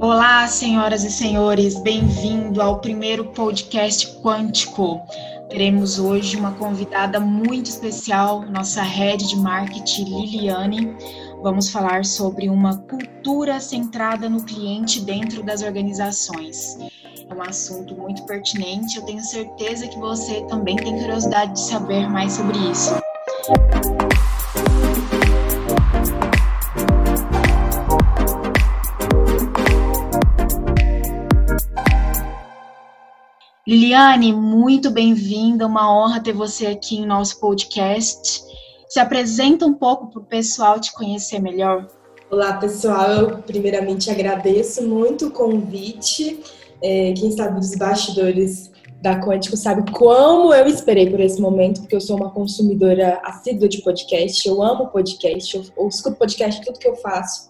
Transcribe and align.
Olá, 0.00 0.48
senhoras 0.48 1.04
e 1.04 1.10
senhores, 1.10 1.78
bem-vindo 1.78 2.62
ao 2.62 2.80
primeiro 2.80 3.26
podcast 3.26 4.18
quântico. 4.22 4.98
Teremos 5.50 5.98
hoje 5.98 6.38
uma 6.38 6.52
convidada 6.52 7.20
muito 7.20 7.66
especial, 7.66 8.40
nossa 8.46 8.80
head 8.80 9.28
de 9.28 9.36
marketing, 9.36 10.04
Liliane. 10.04 10.96
Vamos 11.42 11.68
falar 11.68 12.06
sobre 12.06 12.48
uma 12.48 12.78
cultura 12.78 13.60
centrada 13.60 14.26
no 14.26 14.42
cliente 14.42 15.02
dentro 15.02 15.42
das 15.42 15.60
organizações. 15.60 16.78
É 17.28 17.34
um 17.34 17.42
assunto 17.42 17.94
muito 17.94 18.24
pertinente, 18.24 18.96
eu 18.96 19.04
tenho 19.04 19.22
certeza 19.22 19.86
que 19.86 19.98
você 19.98 20.40
também 20.46 20.76
tem 20.76 20.98
curiosidade 20.98 21.52
de 21.52 21.60
saber 21.60 22.08
mais 22.08 22.32
sobre 22.32 22.56
isso. 22.70 22.94
Liliane, 33.70 34.32
muito 34.32 34.90
bem-vinda, 34.90 35.64
uma 35.64 35.96
honra 35.96 36.20
ter 36.20 36.32
você 36.32 36.66
aqui 36.66 36.96
em 36.96 37.06
nosso 37.06 37.38
podcast. 37.38 38.42
Se 38.88 38.98
apresenta 38.98 39.64
um 39.64 39.74
pouco 39.74 40.08
para 40.08 40.20
o 40.20 40.24
pessoal 40.24 40.80
te 40.80 40.92
conhecer 40.92 41.40
melhor. 41.40 41.86
Olá, 42.28 42.54
pessoal. 42.54 43.12
Eu 43.12 43.38
primeiramente 43.38 44.10
agradeço 44.10 44.82
muito 44.82 45.28
o 45.28 45.30
convite. 45.30 46.40
É, 46.82 47.12
quem 47.12 47.30
sabe 47.30 47.60
dos 47.60 47.76
bastidores 47.76 48.72
da 49.00 49.20
Quântico 49.20 49.56
sabe 49.56 49.88
como 49.92 50.52
eu 50.52 50.66
esperei 50.66 51.08
por 51.08 51.20
esse 51.20 51.40
momento, 51.40 51.82
porque 51.82 51.94
eu 51.94 52.00
sou 52.00 52.16
uma 52.16 52.32
consumidora 52.32 53.20
assídua 53.22 53.68
de 53.68 53.82
podcast, 53.82 54.48
eu 54.48 54.60
amo 54.60 54.88
podcast, 54.88 55.56
eu, 55.56 55.62
eu 55.78 55.86
escuto 55.86 56.16
podcast 56.16 56.60
tudo 56.64 56.76
que 56.76 56.88
eu 56.88 56.96
faço. 56.96 57.49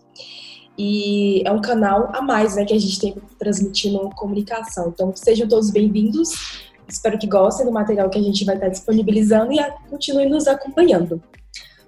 E 0.83 1.43
é 1.47 1.53
um 1.53 1.61
canal 1.61 2.09
a 2.15 2.23
mais 2.23 2.57
né, 2.57 2.65
que 2.65 2.73
a 2.73 2.79
gente 2.79 2.99
tem 2.99 3.15
transmitindo 3.39 3.99
comunicação. 4.17 4.89
Então, 4.89 5.13
sejam 5.15 5.47
todos 5.47 5.71
bem-vindos. 5.71 6.31
Espero 6.89 7.19
que 7.19 7.27
gostem 7.27 7.67
do 7.67 7.71
material 7.71 8.09
que 8.09 8.19
a 8.19 8.23
gente 8.23 8.47
vai 8.47 8.55
estar 8.55 8.71
disponibilizando 8.71 9.53
e 9.53 9.59
continuem 9.91 10.31
nos 10.31 10.47
acompanhando. 10.47 11.23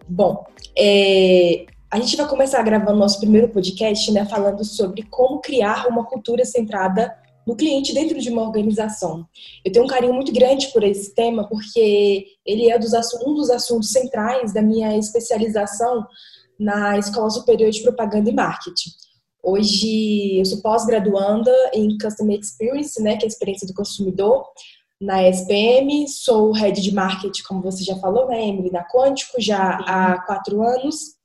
Bom, 0.07 0.45
é, 0.77 1.65
a 1.91 1.99
gente 1.99 2.19
vai 2.19 2.29
começar 2.29 2.63
gravando 2.63 2.99
nosso 2.99 3.19
primeiro 3.19 3.49
podcast, 3.49 4.13
né, 4.13 4.27
falando 4.27 4.63
sobre 4.63 5.05
como 5.05 5.41
criar 5.41 5.89
uma 5.89 6.05
cultura 6.05 6.45
centrada 6.45 7.17
no 7.47 7.57
cliente 7.57 7.95
dentro 7.95 8.21
de 8.21 8.29
uma 8.29 8.43
organização. 8.43 9.27
Eu 9.65 9.73
tenho 9.73 9.87
um 9.87 9.89
carinho 9.89 10.13
muito 10.13 10.33
grande 10.35 10.69
por 10.69 10.85
esse 10.85 11.15
tema, 11.15 11.49
porque 11.49 12.27
ele 12.45 12.71
é 12.71 12.79
dos, 12.79 12.93
um 13.27 13.33
dos 13.33 13.49
assuntos 13.49 13.91
centrais 13.91 14.53
da 14.53 14.61
minha 14.61 14.99
especialização 14.99 16.07
na 16.63 16.97
Escola 16.97 17.29
Superior 17.29 17.71
de 17.71 17.83
Propaganda 17.83 18.31
e 18.31 18.35
Marketing. 18.35 18.91
Hoje 19.43 20.39
eu 20.39 20.45
sou 20.45 20.63
pós-graduanda 20.63 21.53
em 21.75 21.99
Customer 21.99 22.39
Experience, 22.39 23.03
né, 23.03 23.17
que 23.17 23.25
é 23.25 23.27
a 23.27 23.29
experiência 23.29 23.67
do 23.67 23.75
consumidor, 23.75 24.45
na 25.01 25.29
SPM. 25.29 26.07
Sou 26.07 26.53
head 26.53 26.81
de 26.81 26.95
marketing, 26.95 27.43
como 27.43 27.61
você 27.61 27.83
já 27.83 27.97
falou, 27.97 28.29
né, 28.29 28.47
Emily, 28.47 28.71
na 28.71 28.87
Quântico, 28.89 29.41
já 29.41 29.79
há 29.85 30.23
quatro 30.25 30.63
anos. 30.63 31.17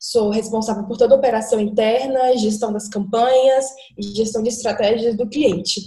Sou 0.00 0.30
responsável 0.30 0.84
por 0.86 0.96
toda 0.96 1.14
a 1.14 1.18
operação 1.18 1.60
interna, 1.60 2.34
gestão 2.38 2.72
das 2.72 2.88
campanhas 2.88 3.66
e 3.98 4.02
gestão 4.02 4.42
de 4.42 4.48
estratégias 4.48 5.14
do 5.14 5.28
cliente. 5.28 5.82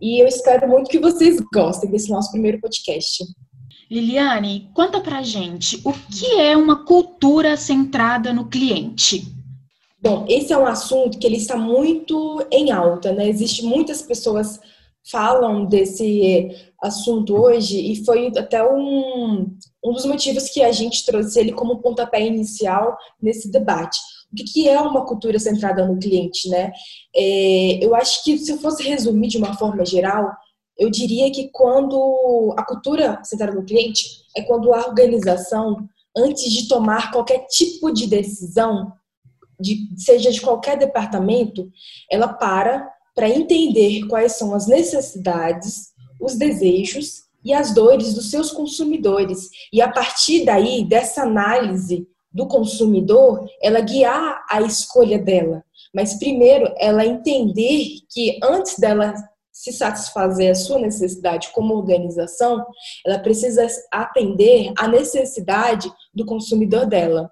E 0.00 0.22
eu 0.22 0.28
espero 0.28 0.68
muito 0.68 0.90
que 0.90 0.98
vocês 1.00 1.40
gostem 1.52 1.90
desse 1.90 2.10
nosso 2.10 2.30
primeiro 2.30 2.60
podcast. 2.60 3.24
Liliane, 3.92 4.70
conta 4.72 5.02
pra 5.02 5.22
gente 5.22 5.78
o 5.84 5.92
que 5.92 6.40
é 6.40 6.56
uma 6.56 6.82
cultura 6.82 7.58
centrada 7.58 8.32
no 8.32 8.48
cliente. 8.48 9.22
Bom, 10.00 10.24
esse 10.26 10.50
é 10.50 10.56
um 10.56 10.64
assunto 10.64 11.18
que 11.18 11.26
ele 11.26 11.36
está 11.36 11.58
muito 11.58 12.42
em 12.50 12.70
alta, 12.70 13.12
né? 13.12 13.28
Existem 13.28 13.66
muitas 13.66 14.00
pessoas 14.00 14.58
falam 15.10 15.66
desse 15.66 16.48
assunto 16.82 17.36
hoje 17.36 17.92
e 17.92 18.02
foi 18.02 18.28
até 18.28 18.64
um, 18.64 19.54
um 19.84 19.92
dos 19.92 20.06
motivos 20.06 20.48
que 20.48 20.62
a 20.62 20.72
gente 20.72 21.04
trouxe 21.04 21.38
ele 21.38 21.52
como 21.52 21.82
pontapé 21.82 22.24
inicial 22.26 22.96
nesse 23.20 23.50
debate. 23.50 23.98
O 24.32 24.36
que 24.36 24.70
é 24.70 24.80
uma 24.80 25.04
cultura 25.04 25.38
centrada 25.38 25.86
no 25.86 25.98
cliente, 25.98 26.48
né? 26.48 26.72
É, 27.14 27.84
eu 27.84 27.94
acho 27.94 28.24
que 28.24 28.38
se 28.38 28.50
eu 28.50 28.56
fosse 28.56 28.82
resumir 28.82 29.28
de 29.28 29.36
uma 29.36 29.52
forma 29.52 29.84
geral, 29.84 30.32
eu 30.82 30.90
diria 30.90 31.30
que 31.30 31.48
quando 31.52 32.52
a 32.58 32.64
cultura 32.64 33.22
centrada 33.22 33.54
no 33.54 33.64
cliente 33.64 34.04
é 34.36 34.42
quando 34.42 34.74
a 34.74 34.88
organização, 34.88 35.88
antes 36.16 36.50
de 36.50 36.66
tomar 36.66 37.12
qualquer 37.12 37.46
tipo 37.46 37.92
de 37.92 38.08
decisão, 38.08 38.92
de, 39.60 39.88
seja 39.96 40.32
de 40.32 40.40
qualquer 40.40 40.76
departamento, 40.76 41.70
ela 42.10 42.26
para 42.26 42.90
para 43.14 43.28
entender 43.28 44.08
quais 44.08 44.32
são 44.32 44.54
as 44.54 44.66
necessidades, 44.66 45.92
os 46.20 46.34
desejos 46.34 47.24
e 47.44 47.52
as 47.52 47.72
dores 47.72 48.14
dos 48.14 48.30
seus 48.30 48.50
consumidores. 48.50 49.50
E 49.72 49.80
a 49.80 49.88
partir 49.88 50.44
daí, 50.44 50.82
dessa 50.82 51.22
análise 51.22 52.08
do 52.32 52.48
consumidor, 52.48 53.46
ela 53.62 53.80
guiar 53.82 54.44
a 54.50 54.62
escolha 54.62 55.18
dela. 55.18 55.62
Mas 55.94 56.14
primeiro, 56.14 56.74
ela 56.78 57.06
entender 57.06 57.98
que 58.10 58.40
antes 58.42 58.78
dela 58.78 59.14
se 59.62 59.72
satisfazer 59.72 60.50
a 60.50 60.56
sua 60.56 60.76
necessidade 60.80 61.50
como 61.52 61.76
organização, 61.76 62.66
ela 63.06 63.20
precisa 63.20 63.64
atender 63.92 64.72
à 64.76 64.88
necessidade 64.88 65.88
do 66.12 66.26
consumidor 66.26 66.84
dela. 66.84 67.30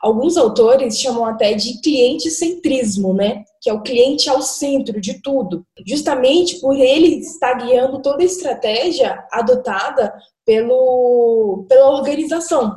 Alguns 0.00 0.38
autores 0.38 0.98
chamam 0.98 1.26
até 1.26 1.52
de 1.52 1.78
cliente 1.82 2.30
centrismo, 2.30 3.12
né? 3.12 3.44
Que 3.60 3.68
é 3.68 3.74
o 3.74 3.82
cliente 3.82 4.26
ao 4.30 4.40
centro 4.40 4.98
de 4.98 5.20
tudo, 5.20 5.66
justamente 5.86 6.60
por 6.60 6.74
ele 6.74 7.18
estar 7.18 7.52
guiando 7.54 8.00
toda 8.00 8.22
a 8.22 8.26
estratégia 8.26 9.26
adotada 9.30 10.14
pelo, 10.46 11.66
pela 11.68 11.90
organização. 11.90 12.74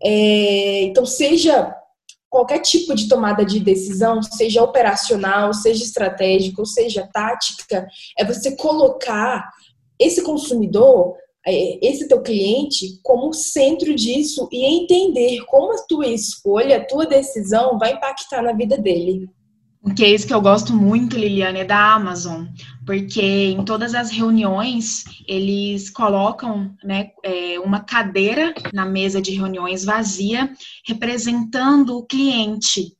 É, 0.00 0.82
então, 0.82 1.04
seja 1.04 1.74
qualquer 2.30 2.60
tipo 2.60 2.94
de 2.94 3.08
tomada 3.08 3.44
de 3.44 3.60
decisão, 3.60 4.22
seja 4.22 4.62
operacional, 4.62 5.52
seja 5.54 5.82
estratégica, 5.82 6.60
ou 6.60 6.66
seja 6.66 7.08
tática, 7.12 7.86
é 8.18 8.24
você 8.24 8.54
colocar 8.54 9.50
esse 9.98 10.22
consumidor, 10.22 11.16
é, 11.46 11.86
esse 11.86 12.06
teu 12.06 12.20
cliente, 12.22 13.00
como 13.02 13.32
centro 13.32 13.94
disso 13.94 14.48
e 14.52 14.64
entender 14.64 15.44
como 15.46 15.72
a 15.72 15.82
tua 15.88 16.06
escolha, 16.06 16.76
a 16.76 16.84
tua 16.84 17.06
decisão 17.06 17.78
vai 17.78 17.92
impactar 17.94 18.42
na 18.42 18.52
vida 18.52 18.76
dele. 18.76 19.28
Um 19.88 19.94
case 19.94 20.26
que 20.26 20.34
eu 20.34 20.42
gosto 20.42 20.74
muito, 20.74 21.16
Liliane, 21.16 21.60
é 21.60 21.64
da 21.64 21.94
Amazon, 21.94 22.44
porque 22.84 23.22
em 23.22 23.64
todas 23.64 23.94
as 23.94 24.10
reuniões 24.10 25.04
eles 25.26 25.88
colocam 25.88 26.76
né, 26.84 27.08
é, 27.24 27.58
uma 27.58 27.80
cadeira 27.80 28.52
na 28.70 28.84
mesa 28.84 29.20
de 29.22 29.30
reuniões 29.30 29.86
vazia, 29.86 30.52
representando 30.86 31.96
o 31.96 32.04
cliente, 32.04 32.92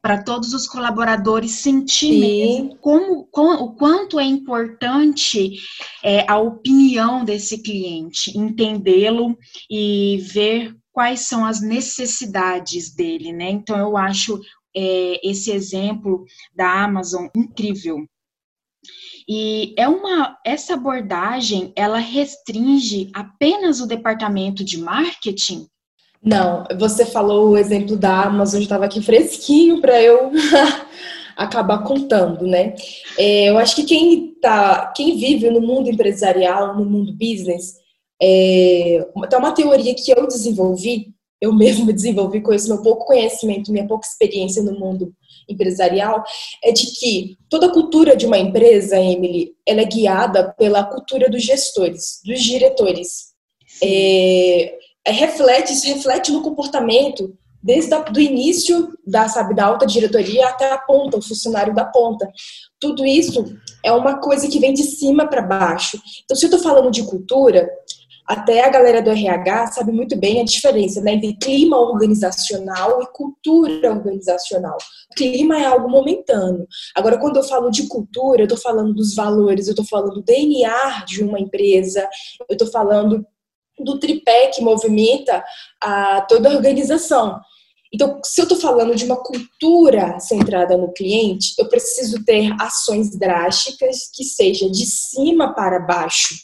para 0.00 0.22
todos 0.22 0.54
os 0.54 0.66
colaboradores 0.66 1.50
sentirem 1.50 2.78
como, 2.80 3.26
como, 3.26 3.64
o 3.64 3.74
quanto 3.74 4.18
é 4.18 4.24
importante 4.24 5.58
é, 6.02 6.24
a 6.26 6.38
opinião 6.38 7.26
desse 7.26 7.62
cliente, 7.62 8.38
entendê-lo 8.38 9.36
e 9.70 10.16
ver 10.32 10.74
quais 10.92 11.28
são 11.28 11.44
as 11.44 11.60
necessidades 11.60 12.94
dele, 12.94 13.34
né? 13.34 13.50
Então 13.50 13.76
eu 13.76 13.98
acho 13.98 14.40
é, 14.76 15.20
esse 15.26 15.50
exemplo 15.50 16.24
da 16.54 16.84
Amazon 16.84 17.28
incrível. 17.34 18.06
E 19.28 19.74
é 19.76 19.88
uma 19.88 20.38
essa 20.44 20.74
abordagem, 20.74 21.72
ela 21.74 21.98
restringe 21.98 23.10
apenas 23.12 23.80
o 23.80 23.86
departamento 23.86 24.62
de 24.62 24.78
marketing? 24.78 25.66
Não, 26.22 26.64
você 26.78 27.04
falou 27.04 27.50
o 27.50 27.56
exemplo 27.56 27.96
da 27.96 28.24
Amazon, 28.24 28.60
estava 28.60 28.84
aqui 28.84 29.00
fresquinho 29.00 29.80
para 29.80 30.00
eu 30.00 30.30
acabar 31.36 31.84
contando, 31.84 32.46
né? 32.46 32.74
É, 33.18 33.50
eu 33.50 33.58
acho 33.58 33.76
que 33.76 33.84
quem 33.84 34.34
tá, 34.40 34.92
quem 34.94 35.16
vive 35.16 35.50
no 35.50 35.60
mundo 35.60 35.90
empresarial, 35.90 36.76
no 36.76 36.84
mundo 36.84 37.12
business, 37.12 37.74
é, 38.20 39.06
tem 39.28 39.38
uma 39.38 39.52
teoria 39.52 39.94
que 39.94 40.10
eu 40.10 40.26
desenvolvi 40.26 41.15
eu 41.40 41.52
mesmo 41.52 41.92
desenvolvi 41.92 42.40
com 42.40 42.52
esse 42.52 42.68
meu 42.68 42.82
pouco 42.82 43.06
conhecimento, 43.06 43.72
minha 43.72 43.86
pouca 43.86 44.06
experiência 44.06 44.62
no 44.62 44.78
mundo 44.78 45.12
empresarial, 45.48 46.24
é 46.62 46.72
de 46.72 46.86
que 46.98 47.36
toda 47.48 47.66
a 47.66 47.72
cultura 47.72 48.16
de 48.16 48.26
uma 48.26 48.38
empresa, 48.38 48.98
Emily, 48.98 49.54
ela 49.64 49.80
é 49.80 49.84
guiada 49.84 50.52
pela 50.58 50.84
cultura 50.84 51.30
dos 51.30 51.42
gestores, 51.42 52.20
dos 52.24 52.42
diretores. 52.42 53.26
É, 53.82 54.74
é, 55.06 55.12
reflete, 55.12 55.72
isso 55.72 55.86
reflete 55.86 56.32
no 56.32 56.42
comportamento 56.42 57.36
desde 57.62 57.94
o 57.94 58.20
início 58.20 58.96
da, 59.04 59.28
sabe, 59.28 59.54
da 59.54 59.64
alta 59.64 59.86
diretoria 59.86 60.48
até 60.48 60.70
a 60.70 60.78
ponta, 60.78 61.18
o 61.18 61.22
funcionário 61.22 61.74
da 61.74 61.84
ponta. 61.84 62.28
Tudo 62.78 63.04
isso 63.04 63.44
é 63.84 63.90
uma 63.92 64.18
coisa 64.20 64.48
que 64.48 64.60
vem 64.60 64.72
de 64.72 64.84
cima 64.84 65.26
para 65.26 65.42
baixo. 65.42 66.00
Então, 66.24 66.36
se 66.36 66.44
eu 66.44 66.48
estou 66.48 66.60
falando 66.60 66.92
de 66.92 67.02
cultura, 67.02 67.68
até 68.26 68.64
a 68.64 68.68
galera 68.68 69.00
do 69.00 69.10
RH 69.10 69.68
sabe 69.68 69.92
muito 69.92 70.16
bem 70.16 70.40
a 70.40 70.44
diferença 70.44 71.00
né, 71.00 71.14
entre 71.14 71.36
clima 71.36 71.78
organizacional 71.78 73.00
e 73.02 73.06
cultura 73.12 73.92
organizacional. 73.92 74.76
Clima 75.16 75.56
é 75.58 75.64
algo 75.64 75.88
momentâneo. 75.88 76.66
Agora, 76.94 77.18
quando 77.18 77.36
eu 77.36 77.44
falo 77.44 77.70
de 77.70 77.86
cultura, 77.86 78.42
eu 78.42 78.46
estou 78.46 78.58
falando 78.58 78.92
dos 78.92 79.14
valores, 79.14 79.68
eu 79.68 79.72
estou 79.72 79.86
falando 79.86 80.14
do 80.14 80.22
DNA 80.22 81.04
de 81.06 81.22
uma 81.22 81.38
empresa, 81.38 82.08
eu 82.48 82.54
estou 82.54 82.68
falando 82.68 83.24
do 83.78 83.98
tripé 84.00 84.48
que 84.48 84.60
movimenta 84.60 85.44
a, 85.80 86.22
toda 86.22 86.48
a 86.48 86.56
organização. 86.56 87.38
Então, 87.94 88.20
se 88.24 88.40
eu 88.40 88.42
estou 88.42 88.58
falando 88.58 88.96
de 88.96 89.04
uma 89.04 89.22
cultura 89.22 90.18
centrada 90.18 90.76
no 90.76 90.92
cliente, 90.92 91.54
eu 91.58 91.68
preciso 91.68 92.24
ter 92.24 92.52
ações 92.60 93.16
drásticas 93.16 94.10
que 94.12 94.24
seja 94.24 94.68
de 94.68 94.84
cima 94.84 95.54
para 95.54 95.78
baixo 95.78 96.34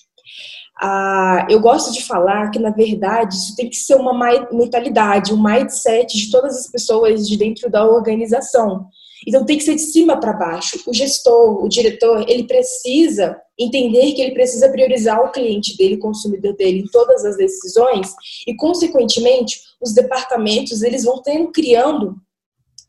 ah, 0.80 1.46
eu 1.50 1.60
gosto 1.60 1.92
de 1.92 2.04
falar 2.04 2.50
que, 2.50 2.58
na 2.58 2.70
verdade, 2.70 3.34
isso 3.34 3.54
tem 3.54 3.69
que 3.69 3.76
ser 3.76 3.94
uma 3.94 4.12
mentalidade, 4.50 5.32
um 5.32 5.42
mindset 5.42 6.16
de 6.16 6.30
todas 6.30 6.56
as 6.56 6.70
pessoas 6.70 7.28
de 7.28 7.36
dentro 7.36 7.70
da 7.70 7.84
organização. 7.84 8.86
Então, 9.26 9.44
tem 9.44 9.56
que 9.56 9.64
ser 9.64 9.76
de 9.76 9.82
cima 9.82 10.19
para 10.19 10.32
baixo. 10.32 10.82
O 10.86 10.92
gestor, 10.92 11.64
o 11.64 11.69
diretor, 11.69 12.28
ele 12.28 12.44
precisa 12.44 13.36
entender 13.58 14.12
que 14.12 14.20
ele 14.20 14.32
precisa 14.32 14.69
priorizar 14.69 15.20
o 15.20 15.30
cliente 15.30 15.76
dele, 15.76 15.94
o 15.94 16.00
consumidor 16.00 16.56
dele, 16.56 16.80
em 16.80 16.86
todas 16.86 17.24
as 17.24 17.36
decisões 17.36 18.12
e, 18.46 18.54
consequentemente, 18.56 19.60
os 19.80 19.92
departamentos 19.92 20.82
eles 20.82 21.04
vão 21.04 21.22
tendo, 21.22 21.52
criando 21.52 22.16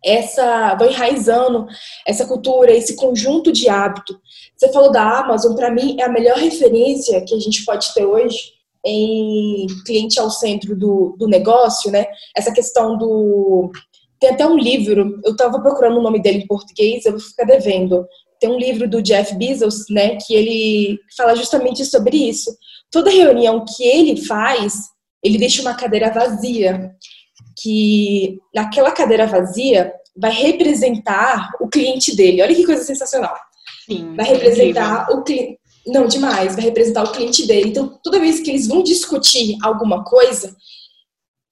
essa, 0.03 0.75
vão 0.75 0.89
enraizando 0.89 1.65
essa 2.05 2.25
cultura, 2.25 2.71
esse 2.71 2.95
conjunto 2.95 3.51
de 3.51 3.69
hábito 3.69 4.19
você 4.63 4.71
falou 4.71 4.91
da 4.91 5.19
Amazon, 5.19 5.55
para 5.55 5.71
mim 5.71 5.97
é 5.99 6.03
a 6.05 6.09
melhor 6.09 6.37
referência 6.37 7.23
que 7.25 7.35
a 7.35 7.39
gente 7.39 7.65
pode 7.65 7.93
ter 7.93 8.05
hoje 8.05 8.37
em 8.85 9.67
cliente 9.85 10.19
ao 10.19 10.29
centro 10.29 10.73
do, 10.75 11.15
do 11.17 11.27
negócio, 11.27 11.91
né? 11.91 12.05
Essa 12.35 12.53
questão 12.53 12.97
do. 12.97 13.71
Tem 14.19 14.29
até 14.29 14.47
um 14.47 14.57
livro, 14.57 15.19
eu 15.25 15.33
estava 15.33 15.61
procurando 15.61 15.97
o 15.97 16.01
nome 16.01 16.21
dele 16.21 16.39
em 16.39 16.47
português, 16.47 17.05
eu 17.05 17.11
vou 17.11 17.19
ficar 17.19 17.43
devendo. 17.43 18.05
Tem 18.39 18.49
um 18.49 18.57
livro 18.57 18.89
do 18.89 19.01
Jeff 19.01 19.35
Bezos, 19.35 19.85
né, 19.89 20.15
que 20.15 20.33
ele 20.33 20.97
fala 21.17 21.35
justamente 21.35 21.83
sobre 21.83 22.15
isso. 22.15 22.49
Toda 22.89 23.09
reunião 23.09 23.65
que 23.65 23.83
ele 23.83 24.21
faz, 24.25 24.75
ele 25.21 25.37
deixa 25.37 25.61
uma 25.61 25.73
cadeira 25.73 26.09
vazia, 26.09 26.91
que 27.57 28.39
naquela 28.53 28.91
cadeira 28.91 29.27
vazia 29.27 29.93
vai 30.15 30.31
representar 30.31 31.49
o 31.59 31.67
cliente 31.67 32.15
dele. 32.15 32.41
Olha 32.41 32.55
que 32.55 32.65
coisa 32.65 32.83
sensacional. 32.83 33.35
Sim, 33.85 34.15
vai 34.15 34.25
representar 34.25 35.09
o 35.11 35.23
cliente. 35.23 35.59
Não, 35.85 36.07
demais, 36.07 36.55
vai 36.55 36.63
representar 36.63 37.03
o 37.03 37.11
cliente 37.11 37.45
dele. 37.45 37.69
Então, 37.69 37.99
toda 38.01 38.19
vez 38.19 38.39
que 38.39 38.49
eles 38.49 38.67
vão 38.67 38.81
discutir 38.81 39.57
alguma 39.61 40.03
coisa, 40.05 40.55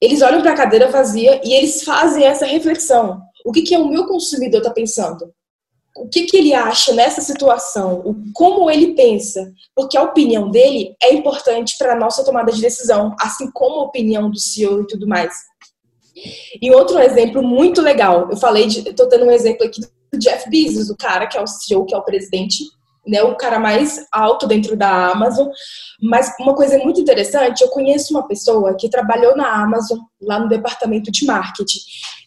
eles 0.01 0.21
olham 0.21 0.41
para 0.41 0.53
a 0.53 0.57
cadeira 0.57 0.89
vazia 0.89 1.41
e 1.43 1.53
eles 1.53 1.83
fazem 1.83 2.23
essa 2.23 2.45
reflexão. 2.45 3.21
O 3.45 3.51
que, 3.51 3.61
que 3.61 3.75
é 3.75 3.79
o 3.79 3.89
meu 3.89 4.07
consumidor 4.07 4.59
está 4.61 4.71
pensando? 4.71 5.33
O 5.95 6.07
que, 6.07 6.23
que 6.23 6.37
ele 6.37 6.53
acha 6.53 6.93
nessa 6.93 7.19
situação? 7.19 8.01
O, 8.05 8.15
como 8.33 8.71
ele 8.71 8.95
pensa? 8.95 9.51
Porque 9.75 9.97
a 9.97 10.03
opinião 10.03 10.49
dele 10.49 10.95
é 11.03 11.13
importante 11.13 11.75
para 11.77 11.93
a 11.93 11.99
nossa 11.99 12.23
tomada 12.23 12.51
de 12.51 12.61
decisão, 12.61 13.13
assim 13.19 13.51
como 13.51 13.81
a 13.81 13.83
opinião 13.83 14.31
do 14.31 14.39
CEO 14.39 14.83
e 14.83 14.87
tudo 14.87 15.05
mais. 15.05 15.33
E 16.61 16.71
outro 16.71 16.99
exemplo 16.99 17.41
muito 17.41 17.81
legal, 17.81 18.29
eu 18.29 18.37
falei 18.37 18.67
de, 18.67 18.89
estou 18.89 19.07
dando 19.07 19.25
um 19.25 19.31
exemplo 19.31 19.65
aqui 19.65 19.81
Jeff 20.17 20.49
Bezos, 20.49 20.89
o 20.89 20.97
cara 20.97 21.27
que 21.27 21.37
é 21.37 21.41
o 21.41 21.47
CEO, 21.47 21.85
que 21.85 21.95
é 21.95 21.97
o 21.97 22.03
presidente, 22.03 22.63
né, 23.07 23.23
o 23.23 23.35
cara 23.35 23.59
mais 23.59 24.05
alto 24.11 24.47
dentro 24.47 24.75
da 24.75 25.11
Amazon. 25.11 25.47
Mas 26.01 26.33
uma 26.39 26.53
coisa 26.53 26.77
muito 26.79 26.99
interessante, 26.99 27.61
eu 27.61 27.69
conheço 27.69 28.13
uma 28.13 28.27
pessoa 28.27 28.75
que 28.75 28.89
trabalhou 28.89 29.35
na 29.35 29.63
Amazon, 29.63 29.99
lá 30.21 30.39
no 30.39 30.49
departamento 30.49 31.11
de 31.11 31.25
marketing. 31.25 31.79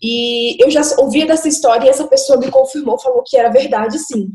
E 0.02 0.62
eu 0.62 0.70
já 0.70 0.82
ouvia 0.98 1.26
dessa 1.26 1.48
história 1.48 1.86
e 1.86 1.90
essa 1.90 2.06
pessoa 2.06 2.38
me 2.38 2.50
confirmou, 2.50 2.98
falou 2.98 3.22
que 3.24 3.36
era 3.36 3.50
verdade 3.50 3.98
sim. 3.98 4.28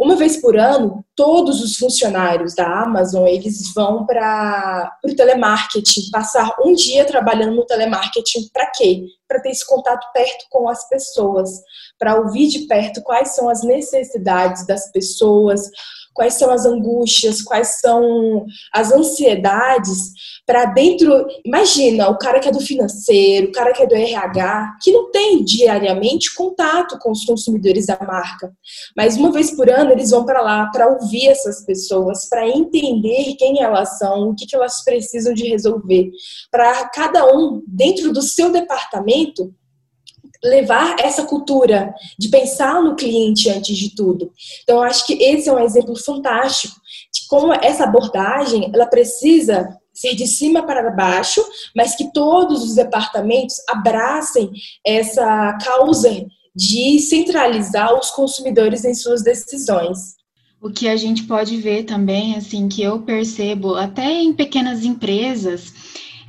Uma 0.00 0.16
vez 0.16 0.38
por 0.40 0.56
ano, 0.56 1.04
todos 1.14 1.62
os 1.62 1.76
funcionários 1.76 2.54
da 2.54 2.84
Amazon, 2.84 3.26
eles 3.26 3.70
vão 3.74 4.06
para 4.06 4.90
o 5.04 5.14
telemarketing, 5.14 6.10
passar 6.10 6.56
um 6.64 6.72
dia 6.72 7.04
trabalhando 7.04 7.54
no 7.54 7.66
telemarketing 7.66 8.48
para 8.50 8.70
quê? 8.74 9.04
Para 9.30 9.40
ter 9.40 9.50
esse 9.50 9.64
contato 9.64 10.04
perto 10.12 10.46
com 10.50 10.68
as 10.68 10.88
pessoas, 10.88 11.48
para 11.96 12.16
ouvir 12.16 12.48
de 12.48 12.66
perto 12.66 13.00
quais 13.02 13.36
são 13.36 13.48
as 13.48 13.62
necessidades 13.62 14.66
das 14.66 14.90
pessoas, 14.90 15.70
quais 16.12 16.34
são 16.34 16.50
as 16.50 16.66
angústias, 16.66 17.42
quais 17.42 17.80
são 17.80 18.44
as 18.72 18.92
ansiedades, 18.92 20.10
para 20.50 20.64
dentro. 20.64 21.26
Imagina, 21.44 22.08
o 22.08 22.18
cara 22.18 22.40
que 22.40 22.48
é 22.48 22.52
do 22.52 22.60
financeiro, 22.60 23.48
o 23.48 23.52
cara 23.52 23.72
que 23.72 23.82
é 23.82 23.86
do 23.86 23.94
RH, 23.94 24.78
que 24.82 24.90
não 24.90 25.10
tem 25.10 25.44
diariamente 25.44 26.34
contato 26.34 26.98
com 26.98 27.12
os 27.12 27.24
consumidores 27.24 27.86
da 27.86 27.98
marca, 28.00 28.52
mas 28.96 29.16
uma 29.16 29.30
vez 29.30 29.52
por 29.52 29.70
ano 29.70 29.92
eles 29.92 30.10
vão 30.10 30.24
para 30.24 30.40
lá 30.40 30.66
para 30.66 30.88
ouvir 30.88 31.28
essas 31.28 31.64
pessoas, 31.64 32.28
para 32.28 32.48
entender 32.48 33.36
quem 33.38 33.62
elas 33.62 33.96
são, 33.98 34.30
o 34.30 34.34
que, 34.34 34.44
que 34.44 34.56
elas 34.56 34.82
precisam 34.82 35.32
de 35.32 35.48
resolver, 35.48 36.10
para 36.50 36.88
cada 36.88 37.32
um, 37.32 37.62
dentro 37.66 38.12
do 38.12 38.22
seu 38.22 38.50
departamento, 38.50 39.19
levar 40.42 40.96
essa 41.00 41.24
cultura 41.24 41.94
de 42.18 42.28
pensar 42.28 42.82
no 42.82 42.96
cliente 42.96 43.50
antes 43.50 43.76
de 43.76 43.94
tudo. 43.94 44.32
Então, 44.62 44.76
eu 44.76 44.82
acho 44.82 45.06
que 45.06 45.14
esse 45.22 45.48
é 45.48 45.52
um 45.52 45.58
exemplo 45.58 45.96
fantástico 45.96 46.74
de 47.12 47.26
como 47.28 47.52
essa 47.52 47.84
abordagem 47.84 48.70
ela 48.72 48.86
precisa 48.86 49.68
ser 49.92 50.14
de 50.14 50.26
cima 50.26 50.64
para 50.64 50.90
baixo, 50.90 51.44
mas 51.76 51.94
que 51.94 52.10
todos 52.12 52.64
os 52.64 52.74
departamentos 52.74 53.56
abracem 53.68 54.50
essa 54.84 55.58
causa 55.62 56.26
de 56.54 56.98
centralizar 57.00 57.98
os 57.98 58.10
consumidores 58.10 58.84
em 58.84 58.94
suas 58.94 59.22
decisões. 59.22 60.16
O 60.60 60.70
que 60.70 60.88
a 60.88 60.96
gente 60.96 61.24
pode 61.24 61.56
ver 61.56 61.84
também, 61.84 62.34
assim, 62.34 62.68
que 62.68 62.82
eu 62.82 63.00
percebo, 63.02 63.74
até 63.74 64.20
em 64.20 64.32
pequenas 64.32 64.84
empresas, 64.84 65.72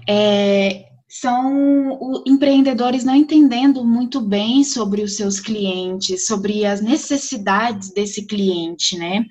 é, 0.08 0.86
são 1.12 2.24
empreendedores 2.26 3.04
não 3.04 3.14
entendendo 3.14 3.84
muito 3.84 4.22
bem 4.22 4.64
sobre 4.64 5.04
os 5.04 5.18
seus 5.18 5.42
clientes, 5.42 6.26
sobre 6.26 6.66
as 6.66 6.80
necessidades 6.80 7.94
desse 7.94 8.26
cliente, 8.26 8.98
né? 8.98 9.26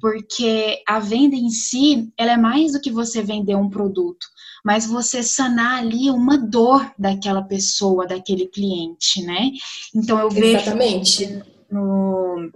Porque 0.00 0.82
a 0.84 0.98
venda 0.98 1.36
em 1.36 1.48
si, 1.48 2.12
ela 2.18 2.32
é 2.32 2.36
mais 2.36 2.72
do 2.72 2.80
que 2.80 2.90
você 2.90 3.22
vender 3.22 3.54
um 3.54 3.70
produto, 3.70 4.26
mas 4.64 4.84
você 4.84 5.22
sanar 5.22 5.78
ali 5.78 6.10
uma 6.10 6.36
dor 6.36 6.92
daquela 6.98 7.42
pessoa, 7.42 8.04
daquele 8.04 8.48
cliente, 8.48 9.22
né? 9.22 9.50
Então 9.94 10.18
eu 10.18 10.28
vejo 10.28 10.56
Exatamente. 10.56 11.40
no 11.70 12.50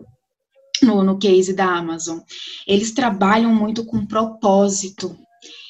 no, 0.83 1.03
no 1.03 1.19
case 1.19 1.55
da 1.55 1.65
Amazon. 1.65 2.19
Eles 2.67 2.93
trabalham 2.93 3.55
muito 3.55 3.85
com 3.85 4.05
propósito, 4.05 5.17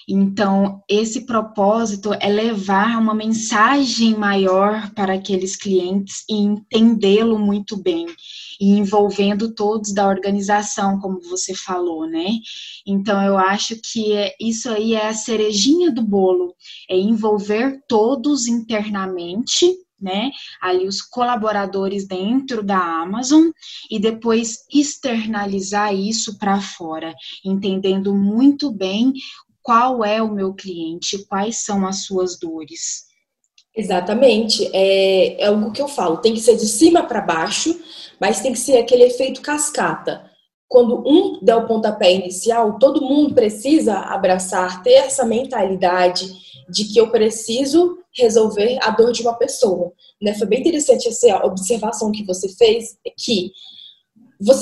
então, 0.08 0.82
esse 0.88 1.22
propósito 1.22 2.12
é 2.14 2.28
levar 2.28 2.96
uma 2.96 3.12
mensagem 3.12 4.14
maior 4.14 4.92
para 4.94 5.14
aqueles 5.14 5.56
clientes 5.56 6.24
e 6.28 6.34
entendê-lo 6.34 7.38
muito 7.38 7.76
bem, 7.76 8.06
e 8.60 8.70
envolvendo 8.70 9.52
todos 9.52 9.92
da 9.92 10.06
organização, 10.06 11.00
como 11.00 11.20
você 11.22 11.54
falou, 11.54 12.06
né? 12.06 12.38
Então, 12.86 13.20
eu 13.20 13.36
acho 13.36 13.74
que 13.82 14.12
é, 14.12 14.34
isso 14.40 14.70
aí 14.70 14.94
é 14.94 15.08
a 15.08 15.14
cerejinha 15.14 15.90
do 15.90 16.02
bolo, 16.02 16.54
é 16.88 16.96
envolver 16.96 17.82
todos 17.88 18.46
internamente 18.46 19.76
né? 20.00 20.30
Ali 20.60 20.86
os 20.86 21.00
colaboradores 21.00 22.06
dentro 22.06 22.62
da 22.62 22.78
Amazon 22.78 23.48
e 23.90 23.98
depois 23.98 24.58
externalizar 24.72 25.94
isso 25.94 26.38
para 26.38 26.60
fora, 26.60 27.14
entendendo 27.44 28.14
muito 28.14 28.70
bem 28.70 29.14
qual 29.66 30.04
é 30.04 30.22
o 30.22 30.32
meu 30.32 30.54
cliente, 30.54 31.26
quais 31.26 31.64
são 31.64 31.84
as 31.84 32.04
suas 32.04 32.38
dores. 32.38 33.06
Exatamente, 33.76 34.70
é, 34.72 35.42
é 35.42 35.46
algo 35.48 35.72
que 35.72 35.82
eu 35.82 35.88
falo, 35.88 36.18
tem 36.18 36.34
que 36.34 36.40
ser 36.40 36.56
de 36.56 36.66
cima 36.66 37.02
para 37.02 37.20
baixo, 37.20 37.76
mas 38.20 38.40
tem 38.40 38.52
que 38.52 38.60
ser 38.60 38.78
aquele 38.78 39.02
efeito 39.02 39.42
cascata. 39.42 40.30
Quando 40.68 41.02
um 41.04 41.40
der 41.42 41.56
o 41.56 41.66
pontapé 41.66 42.12
inicial, 42.14 42.78
todo 42.78 43.02
mundo 43.02 43.34
precisa 43.34 43.98
abraçar, 43.98 44.84
ter 44.84 44.92
essa 44.92 45.24
mentalidade 45.24 46.30
de 46.70 46.84
que 46.84 47.00
eu 47.00 47.10
preciso 47.10 47.98
resolver 48.16 48.78
a 48.80 48.90
dor 48.90 49.10
de 49.10 49.22
uma 49.22 49.34
pessoa. 49.34 49.92
Né? 50.22 50.32
Foi 50.34 50.46
bem 50.46 50.60
interessante 50.60 51.08
essa 51.08 51.44
observação 51.44 52.12
que 52.12 52.24
você 52.24 52.48
fez, 52.50 52.96
que 53.18 53.50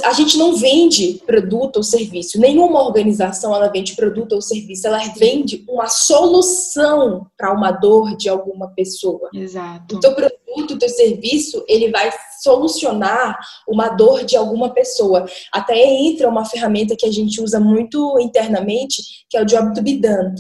a 0.05 0.13
gente 0.13 0.39
não 0.39 0.55
vende 0.55 1.21
produto 1.27 1.79
ou 1.79 1.83
serviço. 1.83 2.39
Nenhuma 2.39 2.83
organização 2.83 3.55
ela 3.55 3.69
vende 3.69 3.97
produto 3.97 4.35
ou 4.35 4.41
serviço. 4.41 4.87
Ela 4.87 4.99
vende 5.17 5.65
uma 5.69 5.89
solução 5.89 7.27
para 7.37 7.53
uma 7.53 7.73
dor 7.73 8.17
de 8.17 8.29
alguma 8.29 8.69
pessoa. 8.69 9.29
Exato. 9.35 9.97
O 9.97 10.01
teu 10.01 10.15
produto, 10.15 10.75
o 10.75 10.79
teu 10.79 10.89
serviço, 10.89 11.65
ele 11.67 11.91
vai 11.91 12.13
solucionar 12.41 13.39
uma 13.69 13.89
dor 13.89 14.25
de 14.25 14.37
alguma 14.37 14.73
pessoa. 14.73 15.27
Até 15.53 15.77
entra 15.77 16.29
uma 16.29 16.45
ferramenta 16.45 16.97
que 16.97 17.07
a 17.07 17.13
gente 17.13 17.41
usa 17.41 17.59
muito 17.59 18.17
internamente, 18.21 19.03
que 19.29 19.37
é 19.37 19.43
o 19.43 19.47
job 19.47 19.75
to 19.75 19.83
be 19.83 19.99
done. 19.99 20.35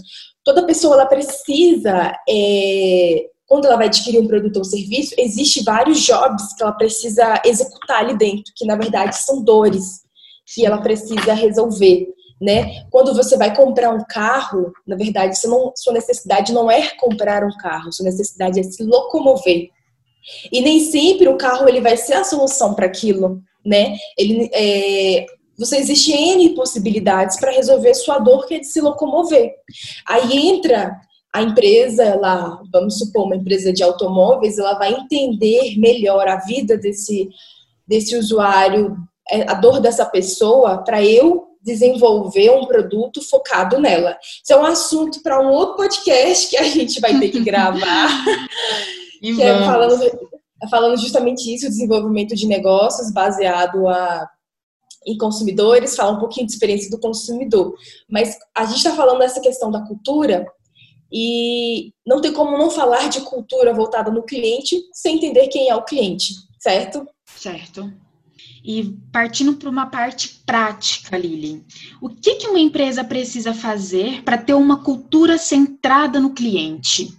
Toda 0.44 0.66
pessoa 0.66 0.94
ela 0.94 1.06
precisa 1.06 2.16
é, 2.28 3.26
quando 3.46 3.66
ela 3.66 3.76
vai 3.76 3.86
adquirir 3.86 4.20
um 4.20 4.26
produto 4.26 4.56
ou 4.56 4.64
serviço, 4.64 5.14
existe 5.18 5.62
vários 5.62 6.00
jobs 6.00 6.54
que 6.54 6.62
ela 6.62 6.72
precisa 6.72 7.40
executar 7.44 8.00
ali 8.00 8.16
dentro, 8.16 8.52
que 8.56 8.66
na 8.66 8.76
verdade 8.76 9.16
são 9.16 9.42
dores 9.42 10.02
que 10.46 10.64
ela 10.64 10.78
precisa 10.78 11.32
resolver, 11.34 12.06
né? 12.40 12.84
Quando 12.90 13.14
você 13.14 13.36
vai 13.36 13.54
comprar 13.54 13.90
um 13.90 14.04
carro, 14.08 14.72
na 14.86 14.96
verdade, 14.96 15.36
não, 15.44 15.72
sua 15.76 15.92
necessidade 15.92 16.52
não 16.52 16.70
é 16.70 16.90
comprar 16.96 17.44
um 17.44 17.56
carro, 17.58 17.92
sua 17.92 18.04
necessidade 18.04 18.60
é 18.60 18.62
se 18.62 18.82
locomover. 18.82 19.68
E 20.50 20.60
nem 20.60 20.80
sempre 20.80 21.28
o 21.28 21.36
carro 21.36 21.68
ele 21.68 21.80
vai 21.80 21.96
ser 21.96 22.14
a 22.14 22.24
solução 22.24 22.74
para 22.74 22.86
aquilo, 22.86 23.42
né? 23.64 23.96
Ele, 24.16 24.50
é, 24.52 25.26
você 25.56 25.76
existe 25.76 26.12
N 26.12 26.54
possibilidades 26.54 27.38
para 27.38 27.52
resolver 27.52 27.94
sua 27.94 28.18
dor 28.18 28.46
que 28.46 28.54
é 28.54 28.58
de 28.58 28.66
se 28.66 28.80
locomover. 28.80 29.52
Aí 30.06 30.48
entra 30.48 30.98
a 31.34 31.42
empresa, 31.42 32.04
ela, 32.04 32.62
vamos 32.72 32.96
supor, 32.96 33.26
uma 33.26 33.34
empresa 33.34 33.72
de 33.72 33.82
automóveis, 33.82 34.56
ela 34.56 34.78
vai 34.78 34.92
entender 34.92 35.76
melhor 35.76 36.28
a 36.28 36.36
vida 36.36 36.78
desse, 36.78 37.28
desse 37.84 38.16
usuário, 38.16 38.96
é, 39.28 39.42
a 39.50 39.54
dor 39.54 39.80
dessa 39.80 40.06
pessoa, 40.06 40.84
para 40.84 41.02
eu 41.02 41.48
desenvolver 41.60 42.50
um 42.50 42.66
produto 42.66 43.20
focado 43.20 43.80
nela. 43.80 44.16
Isso 44.22 44.52
é 44.52 44.56
um 44.56 44.64
assunto 44.64 45.24
para 45.24 45.40
um 45.40 45.50
outro 45.50 45.74
podcast 45.74 46.48
que 46.48 46.56
a 46.56 46.62
gente 46.62 47.00
vai 47.00 47.18
ter 47.18 47.30
que 47.30 47.40
gravar. 47.42 48.24
que 49.20 49.42
é 49.42 49.58
falando, 49.58 50.30
falando 50.70 50.96
justamente 51.00 51.52
isso, 51.52 51.66
desenvolvimento 51.66 52.36
de 52.36 52.46
negócios 52.46 53.10
baseado 53.12 53.88
a, 53.88 54.28
em 55.04 55.18
consumidores, 55.18 55.96
fala 55.96 56.12
um 56.12 56.20
pouquinho 56.20 56.46
de 56.46 56.52
experiência 56.52 56.88
do 56.90 57.00
consumidor. 57.00 57.74
Mas 58.08 58.38
a 58.54 58.66
gente 58.66 58.76
está 58.76 58.92
falando 58.92 59.18
dessa 59.18 59.40
questão 59.40 59.68
da 59.68 59.84
cultura, 59.84 60.46
e 61.14 61.92
não 62.04 62.20
tem 62.20 62.32
como 62.32 62.58
não 62.58 62.68
falar 62.68 63.08
de 63.08 63.20
cultura 63.20 63.72
voltada 63.72 64.10
no 64.10 64.24
cliente 64.24 64.82
sem 64.92 65.14
entender 65.14 65.46
quem 65.46 65.68
é 65.68 65.76
o 65.76 65.84
cliente, 65.84 66.34
certo? 66.58 67.06
Certo. 67.36 67.92
E 68.64 68.96
partindo 69.12 69.54
para 69.54 69.70
uma 69.70 69.86
parte 69.86 70.40
prática, 70.44 71.16
Lili, 71.16 71.64
o 72.02 72.08
que, 72.08 72.34
que 72.34 72.48
uma 72.48 72.58
empresa 72.58 73.04
precisa 73.04 73.54
fazer 73.54 74.24
para 74.24 74.38
ter 74.38 74.54
uma 74.54 74.82
cultura 74.82 75.38
centrada 75.38 76.18
no 76.18 76.30
cliente? 76.30 77.16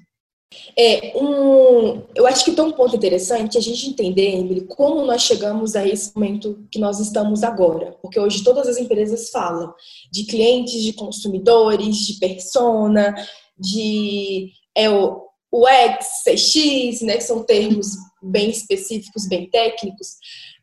É 0.77 1.13
um, 1.15 2.01
eu 2.15 2.27
acho 2.27 2.43
que 2.43 2.51
tem 2.51 2.63
um 2.63 2.71
ponto 2.71 2.95
interessante 2.95 3.57
a 3.57 3.61
gente 3.61 3.89
entender, 3.89 4.35
Emily, 4.35 4.61
como 4.61 5.05
nós 5.05 5.21
chegamos 5.21 5.75
a 5.75 5.87
esse 5.87 6.13
momento 6.15 6.65
que 6.71 6.79
nós 6.79 6.99
estamos 6.99 7.43
agora. 7.43 7.95
Porque 8.01 8.19
hoje 8.19 8.43
todas 8.43 8.67
as 8.67 8.77
empresas 8.77 9.29
falam 9.29 9.73
de 10.11 10.23
clientes, 10.23 10.81
de 10.81 10.93
consumidores, 10.93 11.97
de 11.97 12.15
persona, 12.15 13.15
de 13.57 14.51
é, 14.75 14.89
o, 14.89 15.25
X, 15.67 16.23
CX, 16.25 17.01
né, 17.01 17.17
que 17.17 17.23
são 17.23 17.43
termos 17.43 17.87
bem 18.21 18.49
específicos, 18.49 19.27
bem 19.27 19.49
técnicos, 19.49 20.17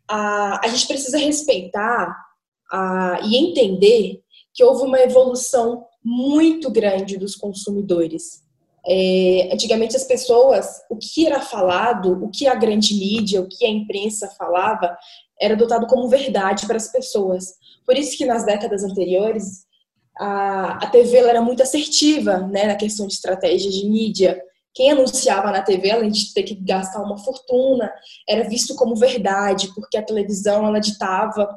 a, 0.08 0.61
a 0.64 0.68
gente 0.68 0.87
precisa 0.87 1.16
respeitar 1.16 2.14
a, 2.70 3.20
e 3.25 3.37
entender 3.37 4.20
que 4.52 4.62
houve 4.62 4.82
uma 4.84 5.00
evolução 5.00 5.84
muito 6.04 6.70
grande 6.70 7.16
dos 7.16 7.34
consumidores. 7.34 8.42
É, 8.84 9.50
antigamente 9.52 9.96
as 9.96 10.04
pessoas, 10.04 10.82
o 10.90 10.96
que 10.96 11.25
era 11.25 11.40
falado, 11.40 12.25
o 12.25 12.28
que 12.28 12.46
a 12.49 12.54
grande 12.54 12.94
mídia, 12.94 13.40
o 13.40 13.49
que 13.49 13.64
a 13.64 13.70
imprensa 13.70 14.28
falava, 14.37 14.96
era 15.40 15.54
adotado 15.54 15.87
como 15.87 16.08
verdade 16.08 16.66
para 16.66 16.76
as 16.76 16.90
pessoas. 16.90 17.54
Por 17.87 17.96
isso 17.96 18.16
que 18.16 18.25
nas 18.25 18.44
décadas 18.44 18.82
anteriores 18.82 19.64
a, 20.22 20.78
a 20.84 20.86
TV 20.86 21.16
era 21.16 21.42
muito 21.42 21.62
assertiva 21.64 22.38
né, 22.38 22.66
na 22.66 22.76
questão 22.76 23.08
de 23.08 23.14
estratégia 23.14 23.68
de 23.68 23.84
mídia. 23.88 24.40
Quem 24.72 24.92
anunciava 24.92 25.50
na 25.50 25.62
TV, 25.62 25.90
além 25.90 26.10
de 26.10 26.32
ter 26.32 26.44
que 26.44 26.54
gastar 26.54 27.02
uma 27.02 27.18
fortuna, 27.18 27.92
era 28.28 28.48
visto 28.48 28.76
como 28.76 28.94
verdade, 28.94 29.68
porque 29.74 29.98
a 29.98 30.02
televisão 30.02 30.64
ela 30.64 30.78
ditava 30.78 31.48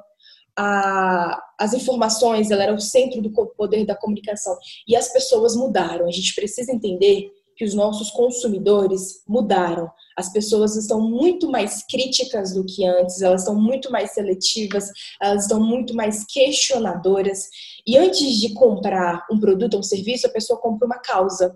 a, 0.58 1.40
as 1.60 1.74
informações, 1.74 2.50
ela 2.50 2.64
era 2.64 2.74
o 2.74 2.82
centro 2.82 3.22
do 3.22 3.32
poder 3.56 3.86
da 3.86 3.96
comunicação. 3.96 4.58
E 4.88 4.96
as 4.96 5.14
pessoas 5.14 5.56
mudaram. 5.56 6.08
A 6.08 6.12
gente 6.12 6.34
precisa 6.34 6.72
entender 6.72 7.30
que 7.56 7.64
os 7.64 7.74
nossos 7.74 8.12
consumidores 8.12 9.24
mudaram. 9.28 9.90
As 10.18 10.32
pessoas 10.32 10.76
estão 10.76 11.02
muito 11.02 11.50
mais 11.50 11.84
críticas 11.90 12.54
do 12.54 12.66
que 12.66 12.86
antes, 12.86 13.22
elas 13.22 13.42
estão 13.42 13.56
muito 13.56 13.92
mais 13.92 14.14
seletivas, 14.14 14.90
elas 15.22 15.44
estão 15.44 15.60
muito 15.60 15.94
mais 15.96 16.26
questionadoras. 16.26 17.48
E 17.88 17.98
antes 17.98 18.40
de 18.40 18.54
comprar 18.54 19.26
um 19.32 19.40
produto 19.40 19.76
ou 19.76 19.80
um 19.80 19.84
serviço, 19.84 20.28
a 20.28 20.32
pessoa 20.32 20.60
compra 20.60 20.86
uma 20.86 21.00
causa. 21.00 21.56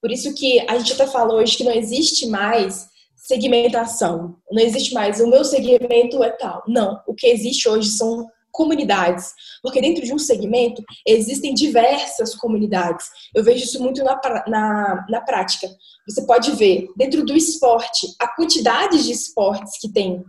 Por 0.00 0.10
isso 0.10 0.34
que 0.34 0.60
a 0.68 0.78
gente 0.78 0.92
até 0.92 1.06
falou 1.06 1.38
hoje 1.38 1.56
que 1.56 1.64
não 1.64 1.72
existe 1.72 2.26
mais 2.26 2.88
segmentação. 3.16 4.36
Não 4.50 4.62
existe 4.62 4.94
mais 4.94 5.20
o 5.20 5.26
meu 5.26 5.44
segmento 5.44 6.22
é 6.22 6.30
tal. 6.30 6.62
Não, 6.68 7.00
o 7.06 7.14
que 7.14 7.26
existe 7.26 7.68
hoje 7.68 7.90
são 7.90 8.26
comunidades, 8.56 9.32
porque 9.62 9.80
dentro 9.80 10.04
de 10.04 10.14
um 10.14 10.18
segmento 10.18 10.82
existem 11.06 11.52
diversas 11.52 12.34
comunidades. 12.34 13.06
Eu 13.34 13.44
vejo 13.44 13.64
isso 13.64 13.82
muito 13.82 14.02
na, 14.02 14.18
na, 14.48 15.06
na 15.08 15.20
prática. 15.20 15.68
Você 16.08 16.24
pode 16.24 16.52
ver, 16.52 16.88
dentro 16.96 17.24
do 17.24 17.36
esporte, 17.36 18.06
a 18.18 18.28
quantidade 18.34 19.04
de 19.04 19.12
esportes 19.12 19.78
que 19.80 19.92
tem, 19.92 20.24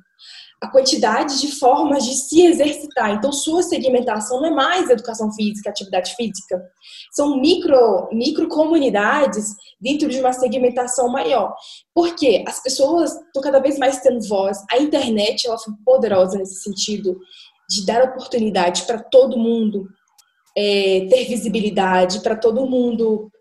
a 0.61 0.67
quantidade 0.69 1.39
de 1.39 1.51
formas 1.51 2.03
de 2.03 2.15
se 2.15 2.41
exercitar. 2.41 3.11
Então, 3.11 3.31
sua 3.31 3.61
segmentação 3.61 4.41
não 4.41 4.47
é 4.47 4.51
mais 4.51 4.89
educação 4.89 5.31
física, 5.31 5.69
atividade 5.69 6.15
física. 6.15 6.59
São 7.11 7.39
micro, 7.39 8.09
micro 8.11 8.47
comunidades 8.47 9.49
dentro 9.79 10.09
de 10.09 10.19
uma 10.19 10.33
segmentação 10.33 11.09
maior. 11.09 11.53
Porque 11.93 12.43
as 12.47 12.61
pessoas 12.61 13.11
estão 13.13 13.41
cada 13.41 13.59
vez 13.59 13.77
mais 13.77 13.99
tendo 13.99 14.27
voz. 14.27 14.57
A 14.71 14.79
internet 14.79 15.45
ela 15.45 15.59
foi 15.59 15.73
poderosa 15.85 16.39
nesse 16.39 16.63
sentido 16.63 17.15
de 17.69 17.85
dar 17.85 18.03
oportunidade 18.03 18.83
para 18.83 18.99
todo 18.99 19.37
mundo 19.37 19.87
é, 20.57 21.07
ter 21.09 21.25
visibilidade, 21.25 22.21
para 22.21 22.35
todo 22.35 22.65
mundo 22.65 23.31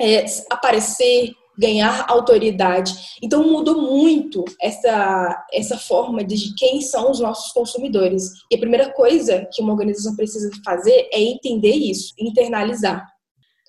é, 0.00 0.24
aparecer, 0.50 1.32
ganhar 1.58 2.06
autoridade. 2.08 2.94
Então 3.22 3.50
mudou 3.50 3.82
muito 3.82 4.44
essa, 4.60 5.44
essa 5.52 5.76
forma 5.76 6.24
de 6.24 6.54
quem 6.54 6.80
são 6.80 7.10
os 7.10 7.20
nossos 7.20 7.52
consumidores. 7.52 8.30
E 8.50 8.54
a 8.54 8.58
primeira 8.58 8.92
coisa 8.92 9.46
que 9.52 9.60
uma 9.60 9.72
organização 9.72 10.16
precisa 10.16 10.50
fazer 10.64 11.08
é 11.12 11.20
entender 11.20 11.74
isso, 11.74 12.14
internalizar. 12.18 13.06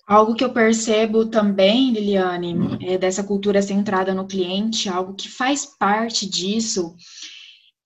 Algo 0.06 0.34
que 0.34 0.44
eu 0.44 0.52
percebo 0.52 1.26
também, 1.26 1.90
Liliane, 1.90 2.78
é 2.82 2.98
dessa 2.98 3.24
cultura 3.24 3.62
centrada 3.62 4.12
no 4.12 4.26
cliente, 4.26 4.88
algo 4.88 5.14
que 5.14 5.30
faz 5.30 5.64
parte 5.64 6.28
disso, 6.28 6.94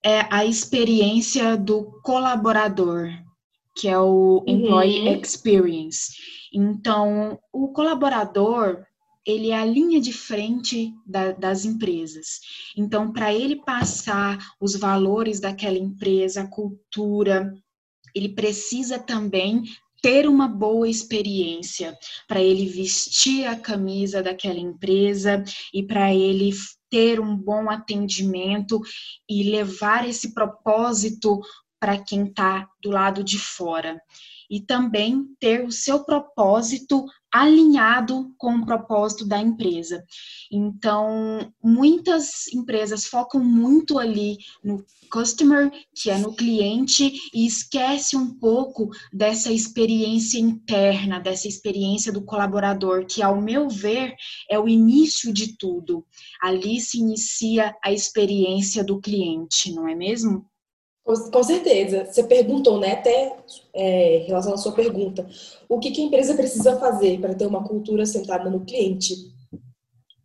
é 0.03 0.25
a 0.29 0.45
experiência 0.45 1.57
do 1.57 1.99
colaborador, 2.01 3.09
que 3.75 3.87
é 3.87 3.99
o 3.99 4.43
Employee 4.47 5.07
uhum. 5.07 5.21
Experience. 5.21 6.13
Então, 6.53 7.39
o 7.51 7.69
colaborador, 7.69 8.85
ele 9.25 9.51
é 9.51 9.59
a 9.59 9.65
linha 9.65 9.99
de 9.99 10.13
frente 10.13 10.93
da, 11.05 11.31
das 11.31 11.65
empresas. 11.65 12.39
Então, 12.75 13.11
para 13.11 13.33
ele 13.33 13.57
passar 13.57 14.37
os 14.59 14.75
valores 14.75 15.39
daquela 15.39 15.77
empresa, 15.77 16.41
a 16.41 16.47
cultura, 16.47 17.53
ele 18.15 18.29
precisa 18.29 18.97
também 18.97 19.63
ter 20.01 20.27
uma 20.27 20.47
boa 20.47 20.87
experiência 20.87 21.97
para 22.27 22.41
ele 22.41 22.65
vestir 22.65 23.45
a 23.45 23.55
camisa 23.55 24.23
daquela 24.23 24.59
empresa 24.59 25.43
e 25.73 25.83
para 25.83 26.13
ele 26.13 26.51
ter 26.89 27.19
um 27.19 27.35
bom 27.35 27.69
atendimento 27.69 28.81
e 29.29 29.43
levar 29.43 30.07
esse 30.07 30.33
propósito 30.33 31.39
para 31.79 31.97
quem 31.97 32.27
está 32.27 32.67
do 32.81 32.89
lado 32.89 33.23
de 33.23 33.39
fora. 33.39 34.01
E 34.49 34.59
também 34.59 35.25
ter 35.39 35.63
o 35.63 35.71
seu 35.71 36.03
propósito 36.03 37.05
alinhado 37.31 38.33
com 38.37 38.55
o 38.55 38.65
propósito 38.65 39.25
da 39.25 39.39
empresa. 39.39 40.03
Então, 40.51 41.51
muitas 41.63 42.47
empresas 42.53 43.05
focam 43.05 43.43
muito 43.43 43.99
ali 43.99 44.37
no 44.63 44.83
customer, 45.11 45.71
que 45.93 46.09
é 46.09 46.17
no 46.17 46.35
cliente, 46.35 47.11
e 47.33 47.45
esquece 47.45 48.15
um 48.15 48.33
pouco 48.37 48.89
dessa 49.11 49.51
experiência 49.51 50.39
interna, 50.39 51.19
dessa 51.19 51.47
experiência 51.47 52.11
do 52.11 52.23
colaborador, 52.23 53.05
que, 53.05 53.21
ao 53.21 53.41
meu 53.41 53.69
ver, 53.69 54.15
é 54.49 54.59
o 54.59 54.67
início 54.67 55.33
de 55.33 55.57
tudo. 55.57 56.05
Ali 56.41 56.79
se 56.79 56.99
inicia 56.99 57.75
a 57.83 57.91
experiência 57.91 58.83
do 58.83 58.99
cliente, 58.99 59.73
não 59.73 59.87
é 59.87 59.95
mesmo? 59.95 60.45
Com 61.03 61.43
certeza. 61.43 62.05
Você 62.05 62.23
perguntou, 62.23 62.79
né? 62.79 62.93
Até 62.93 63.35
é, 63.73 64.17
em 64.17 64.25
relação 64.25 64.53
à 64.53 64.57
sua 64.57 64.73
pergunta, 64.73 65.27
o 65.67 65.79
que, 65.79 65.91
que 65.91 66.01
a 66.01 66.05
empresa 66.05 66.35
precisa 66.35 66.77
fazer 66.77 67.19
para 67.19 67.33
ter 67.33 67.47
uma 67.47 67.63
cultura 67.63 68.05
centrada 68.05 68.49
no 68.49 68.63
cliente? 68.65 69.15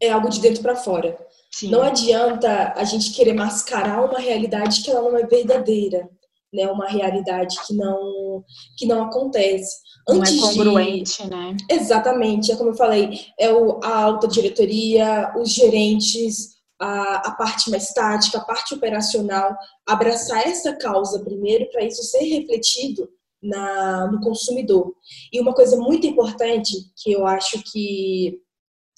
É 0.01 0.11
algo 0.11 0.29
de 0.29 0.41
dentro 0.41 0.63
para 0.63 0.77
fora. 0.77 1.19
Sim. 1.51 1.71
Não 1.71 1.83
adianta 1.83 2.75
a 2.77 2.85
gente 2.85 3.13
querer 3.13 3.33
mascarar 3.33 4.05
uma 4.05 4.19
realidade 4.19 4.83
que 4.83 4.91
ela 4.91 5.09
não 5.09 5.17
é 5.17 5.25
verdadeira, 5.25 6.09
né? 6.53 6.69
Uma 6.69 6.87
realidade 6.87 7.57
que 7.67 7.75
não 7.75 8.45
que 8.77 8.87
não 8.87 9.05
acontece. 9.05 9.85
Antes 10.09 10.37
não 10.37 10.51
é 10.51 10.55
congruente, 10.55 11.23
de... 11.23 11.31
né? 11.31 11.57
Exatamente, 11.71 12.53
é 12.53 12.57
como 12.57 12.71
eu 12.71 12.75
falei, 12.75 13.21
é 13.39 13.51
o, 13.51 13.81
a 13.83 14.03
alta 14.03 14.29
diretoria, 14.29 15.33
os 15.39 15.51
gerentes, 15.51 16.54
a, 16.81 17.29
a 17.29 17.31
parte 17.33 17.71
mais 17.71 17.93
tática, 17.93 18.39
a 18.39 18.45
parte 18.45 18.75
operacional, 18.75 19.57
abraçar 19.87 20.47
essa 20.47 20.75
causa 20.75 21.23
primeiro 21.23 21.69
para 21.71 21.85
isso 21.85 22.03
ser 22.03 22.25
refletido 22.25 23.09
na, 23.43 24.11
no 24.11 24.21
consumidor. 24.21 24.95
E 25.33 25.41
uma 25.41 25.55
coisa 25.55 25.77
muito 25.77 26.07
importante 26.07 26.75
que 26.97 27.13
eu 27.13 27.27
acho 27.27 27.63
que 27.71 28.41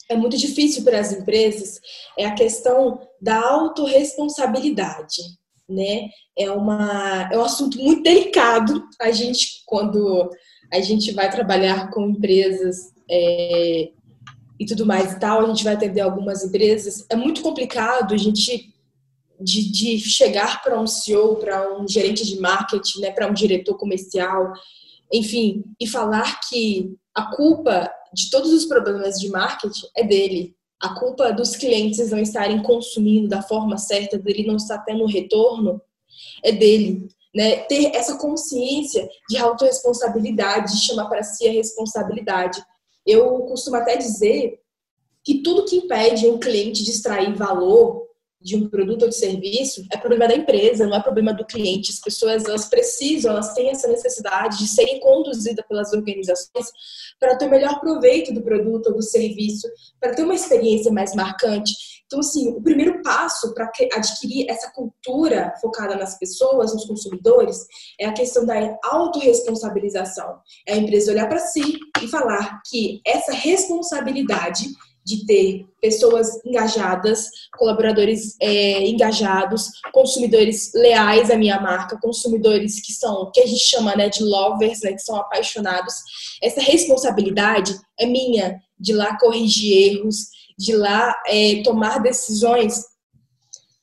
é 0.08 0.16
muito 0.16 0.36
difícil 0.36 0.84
para 0.84 1.00
as 1.00 1.12
empresas 1.12 1.80
é 2.16 2.26
a 2.26 2.34
questão 2.34 3.00
da 3.20 3.40
autorresponsabilidade, 3.40 5.20
né? 5.68 6.08
É, 6.38 6.50
uma, 6.50 7.28
é 7.32 7.36
um 7.36 7.42
assunto 7.42 7.78
muito 7.78 8.02
delicado. 8.02 8.84
A 9.00 9.10
gente, 9.10 9.62
quando 9.66 10.30
a 10.72 10.80
gente 10.80 11.12
vai 11.12 11.30
trabalhar 11.30 11.90
com 11.90 12.08
empresas 12.08 12.92
é, 13.10 13.90
e 14.58 14.64
tudo 14.64 14.86
mais 14.86 15.12
e 15.12 15.20
tal, 15.20 15.44
a 15.44 15.48
gente 15.48 15.64
vai 15.64 15.74
atender 15.74 16.00
algumas 16.00 16.44
empresas. 16.44 17.04
É 17.10 17.16
muito 17.16 17.42
complicado 17.42 18.14
a 18.14 18.16
gente 18.16 18.74
de, 19.40 19.70
de 19.70 19.98
chegar 19.98 20.62
para 20.62 20.80
um 20.80 20.86
CEO, 20.86 21.36
para 21.36 21.78
um 21.78 21.86
gerente 21.86 22.24
de 22.24 22.40
marketing, 22.40 23.00
né, 23.00 23.10
para 23.10 23.28
um 23.28 23.34
diretor 23.34 23.76
comercial, 23.76 24.52
enfim, 25.12 25.64
e 25.80 25.86
falar 25.86 26.40
que 26.48 26.94
a 27.14 27.34
culpa 27.34 27.90
de 28.12 28.30
todos 28.30 28.52
os 28.52 28.64
problemas 28.64 29.18
de 29.18 29.28
marketing 29.28 29.86
é 29.96 30.04
dele. 30.04 30.54
A 30.80 30.94
culpa 30.94 31.32
dos 31.32 31.56
clientes 31.56 32.10
não 32.10 32.18
estarem 32.18 32.62
consumindo 32.62 33.28
da 33.28 33.42
forma 33.42 33.78
certa, 33.78 34.18
dele 34.18 34.46
não 34.46 34.56
estar 34.56 34.78
tendo 34.78 35.06
retorno, 35.06 35.80
é 36.42 36.52
dele. 36.52 37.08
Né? 37.34 37.56
Ter 37.64 37.94
essa 37.94 38.16
consciência 38.16 39.08
de 39.28 39.36
autorresponsabilidade, 39.36 40.72
de 40.72 40.86
chamar 40.86 41.06
para 41.06 41.22
si 41.22 41.46
a 41.46 41.52
responsabilidade. 41.52 42.62
Eu 43.06 43.40
costumo 43.42 43.76
até 43.76 43.96
dizer 43.96 44.60
que 45.22 45.42
tudo 45.42 45.64
que 45.64 45.76
impede 45.76 46.26
um 46.26 46.38
cliente 46.38 46.84
de 46.84 46.90
extrair 46.90 47.34
valor 47.34 48.06
de 48.40 48.54
um 48.56 48.68
produto 48.68 49.02
ou 49.02 49.08
de 49.08 49.16
serviço 49.16 49.84
é 49.92 49.96
problema 49.96 50.28
da 50.28 50.36
empresa, 50.36 50.86
não 50.86 50.96
é 50.96 51.02
problema 51.02 51.32
do 51.32 51.44
cliente. 51.44 51.90
As 51.90 51.98
pessoas 51.98 52.44
elas 52.44 52.66
precisam, 52.66 53.32
elas 53.32 53.52
têm 53.54 53.70
essa 53.70 53.88
necessidade 53.88 54.58
de 54.58 54.68
serem 54.68 55.00
conduzidas 55.00 55.66
pelas 55.66 55.92
organizações 55.92 56.70
para 57.18 57.36
ter 57.36 57.46
o 57.46 57.50
melhor 57.50 57.80
proveito 57.80 58.32
do 58.32 58.42
produto 58.42 58.88
ou 58.88 58.94
do 58.94 59.02
serviço, 59.02 59.66
para 59.98 60.14
ter 60.14 60.22
uma 60.22 60.34
experiência 60.34 60.92
mais 60.92 61.14
marcante. 61.14 61.72
Então, 62.06 62.20
assim, 62.20 62.48
o 62.48 62.62
primeiro 62.62 63.02
passo 63.02 63.52
para 63.52 63.70
adquirir 63.92 64.48
essa 64.48 64.70
cultura 64.70 65.52
focada 65.60 65.96
nas 65.96 66.18
pessoas, 66.18 66.72
nos 66.72 66.86
consumidores, 66.86 67.66
é 67.98 68.06
a 68.06 68.12
questão 68.12 68.46
da 68.46 68.54
autorresponsabilização. 68.84 70.38
É 70.66 70.74
a 70.74 70.76
empresa 70.76 71.10
olhar 71.10 71.28
para 71.28 71.38
si 71.38 71.78
e 72.00 72.08
falar 72.08 72.60
que 72.68 73.00
essa 73.04 73.32
responsabilidade 73.32 74.66
de 75.06 75.24
ter 75.24 75.64
pessoas 75.80 76.44
engajadas, 76.44 77.28
colaboradores 77.56 78.34
é, 78.42 78.84
engajados, 78.88 79.70
consumidores 79.92 80.72
leais 80.74 81.30
à 81.30 81.36
minha 81.36 81.60
marca, 81.60 81.96
consumidores 82.02 82.80
que 82.80 82.92
são, 82.92 83.30
que 83.32 83.40
a 83.40 83.46
gente 83.46 83.60
chama 83.60 83.94
né, 83.94 84.08
de 84.08 84.24
lovers, 84.24 84.80
né, 84.82 84.92
que 84.94 85.02
são 85.02 85.14
apaixonados. 85.14 85.94
Essa 86.42 86.60
responsabilidade 86.60 87.78
é 87.98 88.04
minha 88.04 88.60
de 88.78 88.92
lá 88.92 89.16
corrigir 89.16 89.94
erros, 89.94 90.26
de 90.58 90.74
lá 90.74 91.14
é, 91.26 91.62
tomar 91.62 91.98
decisões 91.98 92.84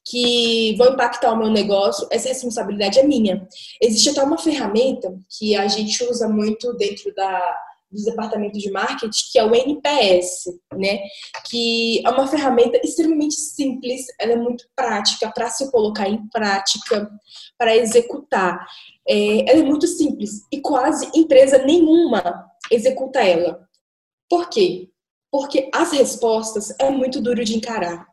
que 0.06 0.75
vão 0.77 0.94
impactar 0.94 1.32
o 1.32 1.38
meu 1.38 1.50
negócio, 1.50 2.08
essa 2.12 2.27
responsabilidade 2.27 3.00
é 3.00 3.03
minha. 3.03 3.48
Existe 3.82 4.10
até 4.10 4.24
uma 4.24 4.38
ferramenta 4.38 5.15
que 5.38 5.56
a 5.56 5.68
gente 5.68 6.03
usa 6.03 6.27
muito 6.27 6.74
dentro 6.74 7.13
da 7.15 7.58
dos 7.94 8.06
departamentos 8.06 8.60
de 8.60 8.72
marketing, 8.72 9.22
que 9.32 9.38
é 9.38 9.46
o 9.46 9.53
NPS, 9.53 10.46
né? 10.74 11.00
Que 11.48 12.01
é 12.03 12.10
uma 12.10 12.27
ferramenta 12.27 12.82
extremamente 12.84 13.36
simples, 13.36 14.08
ela 14.20 14.34
é 14.34 14.36
muito 14.36 14.65
prática 14.75 15.32
para 15.32 15.50
se 15.50 15.70
colocar 15.72 16.10
em 16.10 16.27
prática, 16.30 17.10
para 17.58 17.77
executar. 17.77 18.65
É, 19.08 19.50
ela 19.50 19.60
é 19.60 19.63
muito 19.63 19.86
simples 19.86 20.41
e 20.52 20.60
quase 20.60 21.10
empresa 21.13 21.60
nenhuma 21.60 22.50
executa 22.71 23.21
ela. 23.21 23.63
Por 24.28 24.50
quê? 24.50 24.89
Porque 25.34 25.67
as 25.74 25.91
respostas 25.91 26.76
é 26.80 26.91
muito 26.91 27.19
duro 27.19 27.43
de 27.43 27.58
encarar. 27.58 28.06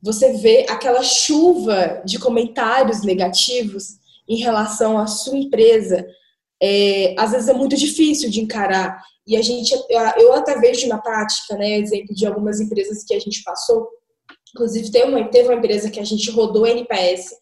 Você 0.00 0.32
vê 0.38 0.64
aquela 0.70 1.02
chuva 1.02 2.00
de 2.02 2.18
comentários 2.18 3.02
negativos 3.02 3.98
em 4.26 4.36
relação 4.38 4.96
à 4.96 5.06
sua 5.06 5.36
empresa, 5.36 6.02
é, 6.62 7.14
às 7.18 7.32
vezes 7.32 7.50
é 7.50 7.52
muito 7.52 7.76
difícil 7.76 8.30
de 8.30 8.40
encarar. 8.40 9.02
E 9.26 9.36
a 9.36 9.42
gente, 9.42 9.70
eu 10.16 10.32
até 10.32 10.58
vejo 10.58 10.88
na 10.88 10.96
prática, 10.96 11.58
né, 11.58 11.78
exemplo 11.78 12.14
de 12.14 12.26
algumas 12.26 12.58
empresas 12.58 13.04
que 13.04 13.12
a 13.12 13.20
gente 13.20 13.42
passou. 13.42 13.86
Inclusive, 14.54 14.90
teve 14.90 15.10
uma, 15.10 15.28
teve 15.28 15.50
uma 15.50 15.58
empresa 15.58 15.90
que 15.90 16.00
a 16.00 16.04
gente 16.04 16.30
rodou 16.30 16.66
NPS. 16.66 17.34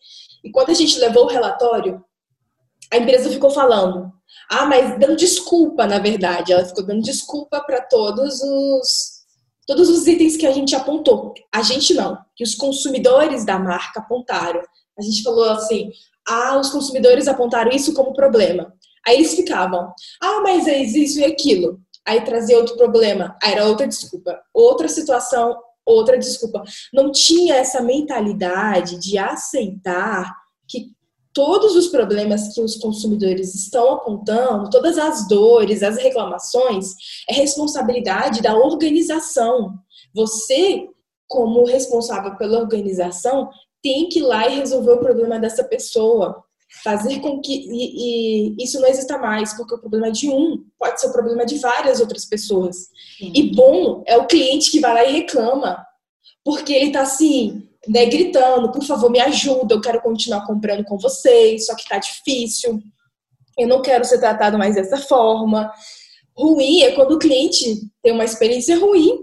E 0.43 0.51
quando 0.51 0.71
a 0.71 0.75
gente 0.75 0.99
levou 0.99 1.27
o 1.27 1.29
relatório, 1.29 2.05
a 2.93 2.97
empresa 2.97 3.31
ficou 3.31 3.51
falando. 3.51 4.11
Ah, 4.51 4.67
mas 4.67 4.99
dando 4.99 5.15
desculpa, 5.15 5.87
na 5.87 6.01
verdade. 6.01 6.53
Ela 6.53 6.65
ficou 6.65 6.85
dando 6.85 7.03
desculpa 7.03 7.61
para 7.61 7.81
todos 7.81 8.41
os 8.43 9.20
todos 9.71 9.89
os 9.89 10.05
itens 10.09 10.37
que 10.37 10.49
a 10.49 10.51
gente 10.51 10.75
apontou. 10.75 11.33
A 11.55 11.63
gente 11.63 11.95
não, 11.95 12.19
que 12.35 12.43
os 12.43 12.57
consumidores 12.57 13.45
da 13.45 13.57
marca 13.57 14.01
apontaram. 14.01 14.61
A 14.99 15.03
gente 15.03 15.23
falou 15.23 15.49
assim: 15.49 15.93
ah, 16.29 16.59
os 16.59 16.71
consumidores 16.71 17.29
apontaram 17.29 17.71
isso 17.71 17.95
como 17.95 18.13
problema. 18.13 18.75
Aí 19.07 19.15
eles 19.15 19.33
ficavam, 19.33 19.93
ah, 20.21 20.41
mas 20.43 20.67
é 20.67 20.77
isso 20.77 21.21
e 21.21 21.25
aquilo. 21.25 21.81
Aí 22.05 22.21
trazia 22.23 22.59
outro 22.59 22.77
problema, 22.77 23.37
aí 23.41 23.53
era 23.53 23.67
outra 23.67 23.87
desculpa. 23.87 24.41
Outra 24.53 24.89
situação, 24.89 25.57
outra 25.87 26.19
desculpa. 26.19 26.65
Não 26.93 27.13
tinha 27.13 27.55
essa 27.55 27.81
mentalidade 27.81 28.99
de 28.99 29.19
aceitar 29.19 30.35
que 30.67 30.91
todos 31.33 31.77
os 31.77 31.89
problemas 31.89 32.55
que 32.55 32.61
os 32.61 32.77
consumidores 32.77 33.55
estão 33.55 33.95
apontando, 33.95 34.71
todas 34.71 34.99
as 34.99 35.29
dores, 35.29 35.83
as 35.83 35.97
reclamações, 35.97 36.95
é 37.29 37.35
responsabilidade 37.35 38.43
da 38.43 38.57
organização. 38.57 39.75
Você, 40.15 40.89
como 41.29 41.65
responsável 41.65 42.37
pela 42.37 42.59
organização, 42.59 43.49
tem 43.83 44.09
que 44.09 44.19
ir 44.19 44.23
lá 44.23 44.49
e 44.49 44.57
resolver 44.57 44.93
o 44.93 44.99
problema 45.01 45.39
dessa 45.39 45.65
pessoa 45.65 46.45
fazer 46.85 47.19
com 47.21 47.41
que 47.41 47.53
e, 47.53 48.55
e 48.55 48.65
isso 48.65 48.81
não 48.81 48.89
exista 48.89 49.19
mais, 49.19 49.53
porque 49.55 49.75
o 49.75 49.79
problema 49.79 50.11
de 50.11 50.31
um 50.31 50.65
pode 50.79 51.01
ser 51.01 51.09
o 51.09 51.13
problema 51.13 51.45
de 51.45 51.59
várias 51.59 52.01
outras 52.01 52.25
pessoas. 52.25 52.89
Sim. 53.19 53.33
E 53.35 53.55
bom 53.55 54.05
é 54.07 54.17
o 54.17 54.27
cliente 54.27 54.71
que 54.71 54.81
vai 54.81 54.95
lá 54.95 55.05
e 55.05 55.13
reclama, 55.13 55.85
porque 56.45 56.73
ele 56.73 56.93
tá 56.93 57.03
assim, 57.03 57.69
né, 57.91 58.07
gritando, 58.07 58.71
por 58.71 58.85
favor, 58.85 59.11
me 59.11 59.19
ajuda, 59.19 59.75
eu 59.75 59.81
quero 59.81 60.01
continuar 60.01 60.47
comprando 60.47 60.85
com 60.85 60.97
vocês, 60.97 61.67
só 61.67 61.75
que 61.75 61.89
tá 61.89 61.99
difícil. 61.99 62.81
Eu 63.59 63.67
não 63.67 63.83
quero 63.83 64.05
ser 64.05 64.21
tratado 64.21 64.57
mais 64.57 64.77
dessa 64.77 64.97
forma. 64.97 65.73
Ruim 66.39 66.83
é 66.83 66.93
quando 66.93 67.13
o 67.13 67.19
cliente 67.19 67.81
tem 68.01 68.13
uma 68.13 68.25
experiência 68.25 68.79
ruim, 68.79 69.19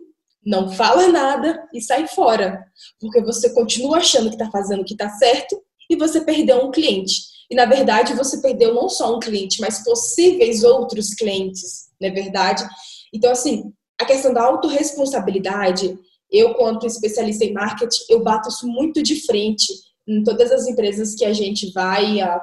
não 0.45 0.69
fala 0.69 1.07
nada 1.07 1.65
e 1.73 1.81
sai 1.81 2.09
fora, 2.09 2.61
porque 2.99 3.21
você 3.21 3.53
continua 3.53 3.99
achando 3.99 4.27
que 4.27 4.35
está 4.35 4.51
fazendo 4.51 4.81
o 4.81 4.85
que 4.85 4.93
está 4.93 5.09
certo 5.11 5.57
e 5.89 5.95
você 5.95 6.19
perdeu 6.19 6.65
um 6.65 6.69
cliente. 6.69 7.21
E 7.49 7.55
na 7.55 7.65
verdade 7.65 8.13
você 8.15 8.41
perdeu 8.41 8.73
não 8.73 8.89
só 8.89 9.15
um 9.15 9.19
cliente, 9.19 9.61
mas 9.61 9.81
possíveis 9.81 10.65
outros 10.65 11.13
clientes, 11.13 11.87
não 12.01 12.09
é 12.09 12.11
verdade? 12.11 12.67
Então, 13.13 13.31
assim, 13.31 13.71
a 13.97 14.03
questão 14.03 14.33
da 14.33 14.43
autorresponsabilidade, 14.43 15.97
eu, 16.31 16.53
quanto 16.55 16.85
especialista 16.85 17.45
em 17.45 17.53
marketing, 17.53 18.03
eu 18.09 18.21
bato 18.21 18.49
isso 18.49 18.67
muito 18.67 19.01
de 19.01 19.21
frente 19.25 19.67
em 20.07 20.23
todas 20.23 20.51
as 20.51 20.67
empresas 20.67 21.15
que 21.15 21.25
a 21.25 21.33
gente 21.33 21.71
vai, 21.71 22.21
a, 22.21 22.39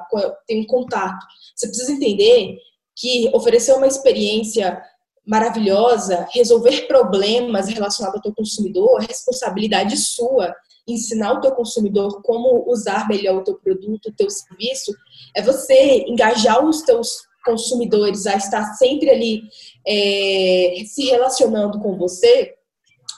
tem 0.47 0.61
um 0.61 0.67
contato. 0.67 1.25
Você 1.55 1.67
precisa 1.67 1.91
entender 1.91 2.57
que 2.95 3.29
oferecer 3.33 3.73
uma 3.73 3.87
experiência 3.87 4.81
maravilhosa, 5.25 6.27
resolver 6.31 6.87
problemas 6.87 7.67
relacionados 7.67 8.17
ao 8.17 8.21
teu 8.21 8.33
consumidor, 8.33 9.01
é 9.01 9.07
responsabilidade 9.07 9.97
sua 9.97 10.55
ensinar 10.87 11.33
o 11.33 11.41
teu 11.41 11.51
consumidor 11.51 12.21
como 12.21 12.63
usar 12.71 13.07
melhor 13.07 13.37
o 13.37 13.43
teu 13.43 13.55
produto, 13.55 14.09
o 14.09 14.15
teu 14.15 14.29
serviço, 14.29 14.93
é 15.35 15.41
você 15.41 16.05
engajar 16.07 16.63
os 16.63 16.83
teus 16.83 17.09
consumidores 17.43 18.27
a 18.27 18.35
estar 18.35 18.73
sempre 18.75 19.09
ali 19.09 19.41
é, 19.85 20.75
se 20.85 21.05
relacionando 21.05 21.79
com 21.79 21.97
você 21.97 22.53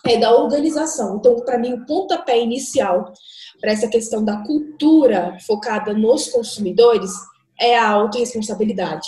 é 0.05 0.17
da 0.17 0.35
organização. 0.35 1.17
Então, 1.17 1.35
para 1.37 1.57
mim, 1.57 1.73
o 1.73 1.85
pontapé 1.85 2.41
inicial 2.41 3.13
para 3.59 3.71
essa 3.71 3.87
questão 3.87 4.23
da 4.23 4.43
cultura 4.43 5.37
focada 5.45 5.93
nos 5.93 6.27
consumidores 6.27 7.11
é 7.59 7.77
a 7.77 7.89
autorresponsabilidade. 7.89 9.07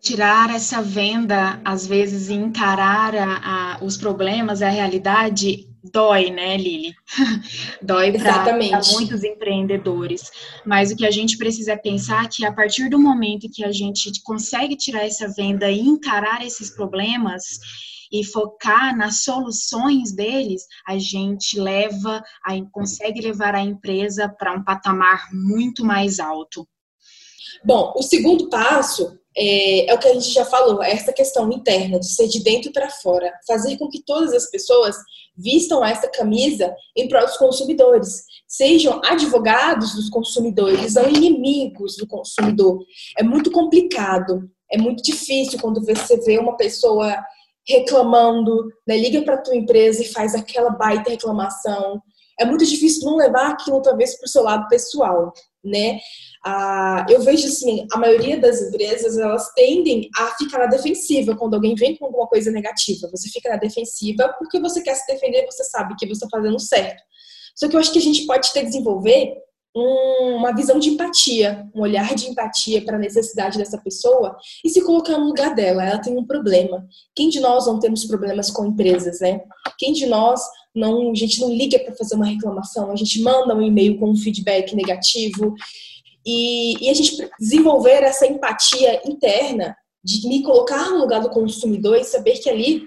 Tirar 0.00 0.54
essa 0.54 0.82
venda, 0.82 1.60
às 1.64 1.86
vezes, 1.86 2.28
e 2.28 2.34
encarar 2.34 3.14
a, 3.14 3.76
a, 3.76 3.84
os 3.84 3.96
problemas, 3.96 4.62
a 4.62 4.68
realidade, 4.68 5.68
dói, 5.92 6.30
né, 6.30 6.56
Lili? 6.56 6.94
dói 7.82 8.12
para 8.12 8.56
muitos 8.56 9.24
empreendedores. 9.24 10.30
Mas 10.64 10.90
o 10.90 10.96
que 10.96 11.06
a 11.06 11.10
gente 11.10 11.36
precisa 11.36 11.76
pensar 11.76 12.24
é 12.24 12.28
que 12.28 12.44
a 12.44 12.52
partir 12.52 12.88
do 12.88 12.98
momento 12.98 13.50
que 13.52 13.64
a 13.64 13.72
gente 13.72 14.12
consegue 14.22 14.76
tirar 14.76 15.04
essa 15.04 15.28
venda 15.28 15.70
e 15.70 15.80
encarar 15.80 16.44
esses 16.44 16.70
problemas, 16.70 17.58
e 18.12 18.24
focar 18.24 18.96
nas 18.96 19.22
soluções 19.22 20.14
deles, 20.14 20.62
a 20.86 20.98
gente 20.98 21.58
leva, 21.58 22.22
a, 22.44 22.52
consegue 22.70 23.20
levar 23.20 23.54
a 23.54 23.60
empresa 23.60 24.28
para 24.28 24.52
um 24.52 24.64
patamar 24.64 25.28
muito 25.32 25.84
mais 25.84 26.18
alto. 26.18 26.66
Bom, 27.64 27.92
o 27.96 28.02
segundo 28.02 28.48
passo 28.48 29.18
é, 29.36 29.90
é, 29.90 29.94
o 29.94 29.98
que 29.98 30.08
a 30.08 30.14
gente 30.14 30.32
já 30.32 30.44
falou, 30.46 30.82
é 30.82 30.92
essa 30.92 31.12
questão 31.12 31.50
interna, 31.52 32.00
de 32.00 32.08
ser 32.08 32.26
de 32.26 32.42
dentro 32.42 32.72
para 32.72 32.88
fora, 32.88 33.30
fazer 33.46 33.76
com 33.76 33.88
que 33.88 34.02
todas 34.02 34.32
as 34.32 34.50
pessoas 34.50 34.96
vistam 35.36 35.84
essa 35.84 36.08
camisa 36.08 36.74
em 36.96 37.06
prol 37.06 37.26
dos 37.26 37.36
consumidores, 37.36 38.24
sejam 38.48 39.00
advogados 39.04 39.94
dos 39.94 40.08
consumidores 40.08 40.96
ou 40.96 41.06
inimigos 41.08 41.96
do 41.96 42.06
consumidor. 42.06 42.78
É 43.18 43.22
muito 43.22 43.50
complicado, 43.50 44.48
é 44.72 44.78
muito 44.78 45.02
difícil 45.02 45.60
quando 45.60 45.84
você 45.84 46.16
vê 46.20 46.38
uma 46.38 46.56
pessoa 46.56 47.14
reclamando, 47.68 48.68
né, 48.86 48.96
liga 48.96 49.22
para 49.22 49.38
tua 49.38 49.56
empresa 49.56 50.02
e 50.02 50.12
faz 50.12 50.34
aquela 50.34 50.70
baita 50.70 51.10
reclamação. 51.10 52.00
É 52.38 52.44
muito 52.44 52.64
difícil 52.66 53.04
não 53.04 53.16
levar 53.16 53.50
aquilo 53.50 53.80
talvez 53.80 54.16
para 54.16 54.26
o 54.26 54.28
seu 54.28 54.42
lado 54.42 54.68
pessoal, 54.68 55.32
né? 55.64 55.98
Ah, 56.44 57.04
eu 57.08 57.22
vejo 57.22 57.48
assim, 57.48 57.86
a 57.92 57.98
maioria 57.98 58.38
das 58.38 58.60
empresas 58.60 59.18
elas 59.18 59.52
tendem 59.54 60.08
a 60.16 60.26
ficar 60.36 60.58
na 60.58 60.66
defensiva 60.66 61.34
quando 61.34 61.54
alguém 61.54 61.74
vem 61.74 61.96
com 61.96 62.04
alguma 62.04 62.26
coisa 62.26 62.50
negativa. 62.50 63.08
Você 63.10 63.28
fica 63.30 63.48
na 63.48 63.56
defensiva 63.56 64.34
porque 64.38 64.60
você 64.60 64.82
quer 64.82 64.94
se 64.94 65.06
defender, 65.06 65.46
você 65.46 65.64
sabe 65.64 65.96
que 65.96 66.06
você 66.06 66.24
está 66.24 66.28
fazendo 66.30 66.60
certo. 66.60 67.02
Só 67.54 67.68
que 67.68 67.74
eu 67.74 67.80
acho 67.80 67.90
que 67.90 67.98
a 67.98 68.02
gente 68.02 68.26
pode 68.26 68.52
ter 68.52 68.64
desenvolver 68.64 69.34
uma 69.78 70.54
visão 70.54 70.78
de 70.78 70.88
empatia, 70.88 71.68
um 71.74 71.82
olhar 71.82 72.14
de 72.14 72.28
empatia 72.28 72.82
para 72.82 72.96
a 72.96 72.98
necessidade 72.98 73.58
dessa 73.58 73.76
pessoa 73.76 74.34
e 74.64 74.70
se 74.70 74.82
colocar 74.82 75.18
no 75.18 75.26
lugar 75.26 75.54
dela. 75.54 75.84
Ela 75.84 75.98
tem 75.98 76.16
um 76.16 76.24
problema. 76.24 76.86
Quem 77.14 77.28
de 77.28 77.40
nós 77.40 77.66
não 77.66 77.78
temos 77.78 78.06
problemas 78.06 78.50
com 78.50 78.64
empresas, 78.64 79.20
né? 79.20 79.42
Quem 79.78 79.92
de 79.92 80.06
nós 80.06 80.40
não, 80.74 81.10
a 81.10 81.14
gente 81.14 81.40
não 81.40 81.52
liga 81.52 81.78
para 81.78 81.94
fazer 81.94 82.14
uma 82.14 82.24
reclamação, 82.24 82.90
a 82.90 82.96
gente 82.96 83.20
manda 83.20 83.54
um 83.54 83.60
e-mail 83.60 83.98
com 83.98 84.10
um 84.10 84.16
feedback 84.16 84.74
negativo 84.74 85.54
e, 86.24 86.82
e 86.86 86.88
a 86.88 86.94
gente 86.94 87.28
desenvolver 87.38 88.02
essa 88.02 88.26
empatia 88.26 89.02
interna 89.06 89.76
de 90.02 90.26
me 90.26 90.42
colocar 90.42 90.88
no 90.90 90.98
lugar 90.98 91.20
do 91.20 91.28
consumidor 91.28 91.98
e 91.98 92.04
saber 92.04 92.38
que 92.38 92.48
ali 92.48 92.82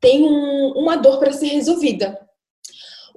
tem 0.00 0.22
um, 0.22 0.72
uma 0.76 0.96
dor 0.96 1.18
para 1.18 1.32
ser 1.32 1.48
resolvida. 1.48 2.16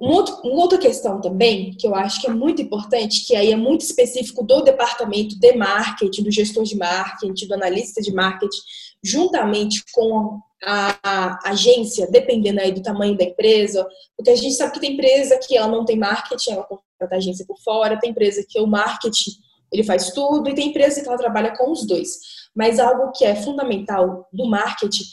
Um 0.00 0.10
outro, 0.10 0.36
uma 0.44 0.62
outra 0.62 0.78
questão 0.78 1.20
também, 1.20 1.74
que 1.74 1.84
eu 1.84 1.92
acho 1.92 2.20
que 2.20 2.28
é 2.28 2.30
muito 2.30 2.62
importante, 2.62 3.26
que 3.26 3.34
aí 3.34 3.50
é 3.50 3.56
muito 3.56 3.80
específico 3.80 4.44
do 4.44 4.62
departamento 4.62 5.36
de 5.36 5.52
marketing, 5.56 6.22
do 6.22 6.30
gestor 6.30 6.62
de 6.62 6.76
marketing, 6.76 7.48
do 7.48 7.54
analista 7.54 8.00
de 8.00 8.12
marketing, 8.12 8.60
juntamente 9.02 9.82
com 9.92 10.38
a, 10.62 11.38
agência, 11.44 12.08
dependendo 12.08 12.60
aí 12.60 12.70
do 12.70 12.82
tamanho 12.82 13.16
da 13.16 13.24
empresa, 13.24 13.84
porque 14.16 14.30
a 14.30 14.36
gente 14.36 14.54
sabe 14.54 14.72
que 14.72 14.80
tem 14.80 14.92
empresa 14.92 15.38
que 15.38 15.56
ela 15.56 15.68
não 15.68 15.84
tem 15.84 15.98
marketing, 15.98 16.52
ela 16.52 16.62
contrata 16.62 17.14
a 17.14 17.16
agência 17.16 17.44
por 17.44 17.58
fora, 17.58 17.98
tem 17.98 18.10
empresa 18.10 18.44
que 18.48 18.60
o 18.60 18.66
marketing 18.66 19.32
ele 19.72 19.82
faz 19.82 20.12
tudo, 20.12 20.48
e 20.48 20.54
tem 20.54 20.68
empresa 20.68 21.02
que 21.02 21.08
ela 21.08 21.18
trabalha 21.18 21.56
com 21.56 21.70
os 21.70 21.86
dois. 21.86 22.08
Mas 22.54 22.78
algo 22.78 23.12
que 23.12 23.24
é 23.24 23.34
fundamental 23.34 24.26
do 24.32 24.46
marketing 24.46 25.04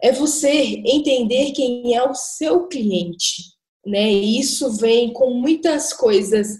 é 0.00 0.12
você 0.12 0.82
entender 0.86 1.52
quem 1.52 1.96
é 1.96 2.02
o 2.02 2.14
seu 2.14 2.68
cliente 2.68 3.57
né? 3.88 4.10
E 4.12 4.38
isso 4.38 4.70
vem 4.76 5.12
com 5.12 5.30
muitas 5.30 5.92
coisas 5.92 6.58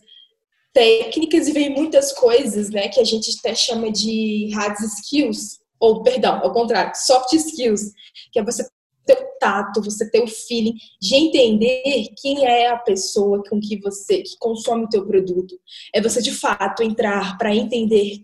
técnicas 0.72 1.48
e 1.48 1.52
vem 1.52 1.70
muitas 1.70 2.12
coisas, 2.12 2.70
né, 2.70 2.88
que 2.88 3.00
a 3.00 3.04
gente 3.04 3.36
até 3.38 3.54
chama 3.54 3.90
de 3.90 4.50
hard 4.54 4.76
skills, 4.78 5.58
ou 5.80 6.02
perdão, 6.02 6.40
ao 6.42 6.52
contrário, 6.52 6.92
soft 6.94 7.32
skills, 7.32 7.92
que 8.32 8.38
é 8.38 8.44
você 8.44 8.64
ter 9.04 9.14
o 9.14 9.38
tato, 9.40 9.82
você 9.82 10.08
ter 10.08 10.22
o 10.22 10.26
feeling 10.26 10.74
de 11.00 11.14
entender 11.16 12.08
quem 12.20 12.44
é 12.46 12.68
a 12.68 12.78
pessoa 12.78 13.42
com 13.48 13.58
que 13.58 13.80
você 13.80 14.22
que 14.22 14.36
consome 14.38 14.84
o 14.84 14.88
teu 14.88 15.06
produto. 15.06 15.58
É 15.94 16.00
você 16.00 16.20
de 16.20 16.32
fato 16.32 16.82
entrar 16.82 17.36
para 17.38 17.54
entender 17.54 18.20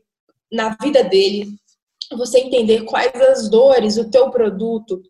na 0.52 0.76
vida 0.80 1.02
dele, 1.02 1.48
você 2.12 2.38
entender 2.38 2.84
quais 2.84 3.14
as 3.14 3.48
dores 3.48 3.96
o 3.96 4.10
teu 4.10 4.30
produto 4.30 5.02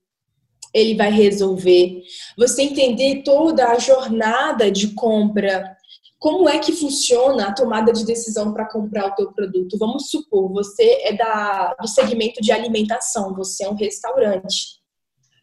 ele 0.74 0.96
vai 0.96 1.10
resolver. 1.10 2.02
Você 2.36 2.62
entender 2.62 3.22
toda 3.22 3.68
a 3.68 3.78
jornada 3.78 4.70
de 4.70 4.88
compra, 4.88 5.76
como 6.18 6.48
é 6.48 6.58
que 6.58 6.72
funciona 6.72 7.46
a 7.46 7.54
tomada 7.54 7.92
de 7.92 8.04
decisão 8.04 8.52
para 8.52 8.68
comprar 8.68 9.06
o 9.06 9.14
teu 9.14 9.32
produto. 9.32 9.78
Vamos 9.78 10.10
supor, 10.10 10.50
você 10.52 11.00
é 11.02 11.16
da, 11.16 11.74
do 11.80 11.86
segmento 11.86 12.40
de 12.40 12.50
alimentação, 12.50 13.34
você 13.34 13.64
é 13.64 13.70
um 13.70 13.76
restaurante. 13.76 14.80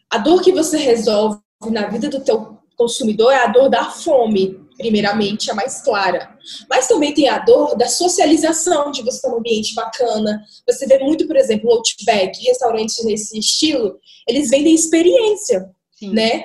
A 0.10 0.17
dor 0.17 0.41
que 0.41 0.52
você 0.52 0.78
resolve 0.78 1.39
na 1.70 1.88
vida 1.88 2.10
do 2.10 2.20
teu 2.22 2.58
consumidor 2.76 3.32
é 3.32 3.44
a 3.44 3.48
dor 3.48 3.70
da 3.70 3.86
fome, 3.86 4.60
primeiramente, 4.82 5.52
a 5.52 5.54
mais 5.54 5.82
clara. 5.82 6.36
Mas 6.70 6.88
também 6.88 7.13
tem 7.13 7.30
a 7.30 7.39
dor 7.39 7.78
da 7.78 7.88
socialização, 7.88 8.91
de 8.91 9.04
você 9.04 9.17
estar 9.17 9.30
num 9.30 9.38
ambiente 9.38 9.74
bacana. 9.76 10.44
Você 10.67 10.88
vê 10.88 11.00
muito, 11.00 11.28
por 11.28 11.38
exemplo, 11.38 11.70
o 11.70 11.74
Outback, 11.74 12.44
restaurantes 12.44 13.04
nesse 13.06 13.38
estilo, 13.38 14.00
eles 14.28 14.50
vendem 14.50 14.74
experiência, 14.74 15.70
Sim. 15.94 16.13
né? 16.13 16.44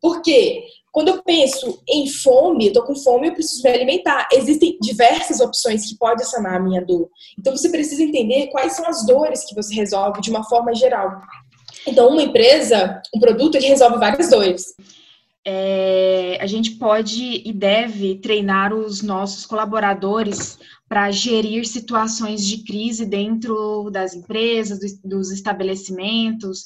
Porque 0.00 0.64
quando 0.92 1.08
eu 1.08 1.22
penso 1.22 1.80
em 1.88 2.08
fome, 2.08 2.66
eu 2.66 2.72
tô 2.72 2.82
com 2.82 2.94
fome, 2.96 3.28
eu 3.28 3.34
preciso 3.34 3.62
me 3.62 3.70
alimentar. 3.70 4.28
Existem 4.32 4.76
diversas 4.80 5.40
opções 5.40 5.88
que 5.88 5.96
podem 5.96 6.24
sanar 6.26 6.56
a 6.56 6.60
minha 6.60 6.84
dor. 6.84 7.08
Então 7.38 7.56
você 7.56 7.68
precisa 7.68 8.02
entender 8.02 8.48
quais 8.48 8.72
são 8.72 8.86
as 8.86 9.06
dores 9.06 9.44
que 9.44 9.54
você 9.54 9.74
resolve 9.74 10.20
de 10.20 10.30
uma 10.30 10.44
forma 10.44 10.74
geral. 10.74 11.20
Então, 11.86 12.08
uma 12.08 12.22
empresa, 12.22 13.00
um 13.14 13.20
produto, 13.20 13.54
ele 13.54 13.68
resolve 13.68 13.98
várias 13.98 14.28
dores 14.28 14.74
é, 15.48 16.38
a 16.40 16.46
gente 16.48 16.72
pode 16.72 17.42
e 17.48 17.52
deve 17.52 18.16
treinar 18.16 18.74
os 18.74 19.00
nossos 19.00 19.46
colaboradores 19.46 20.58
para 20.88 21.08
gerir 21.12 21.64
situações 21.64 22.44
de 22.44 22.64
crise 22.64 23.06
dentro 23.06 23.88
das 23.90 24.12
empresas, 24.12 24.80
dos 25.04 25.30
estabelecimentos. 25.30 26.64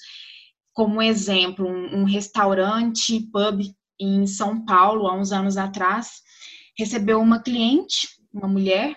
Como 0.73 1.03
exemplo, 1.03 1.69
um, 1.69 2.01
um 2.01 2.05
restaurante, 2.05 3.21
pub 3.31 3.61
em 4.01 4.27
São 4.27 4.65
Paulo, 4.65 5.07
há 5.07 5.15
uns 5.15 5.31
anos 5.31 5.59
atrás, 5.59 6.23
recebeu 6.75 7.21
uma 7.21 7.39
cliente, 7.39 8.09
uma 8.33 8.49
mulher, 8.49 8.97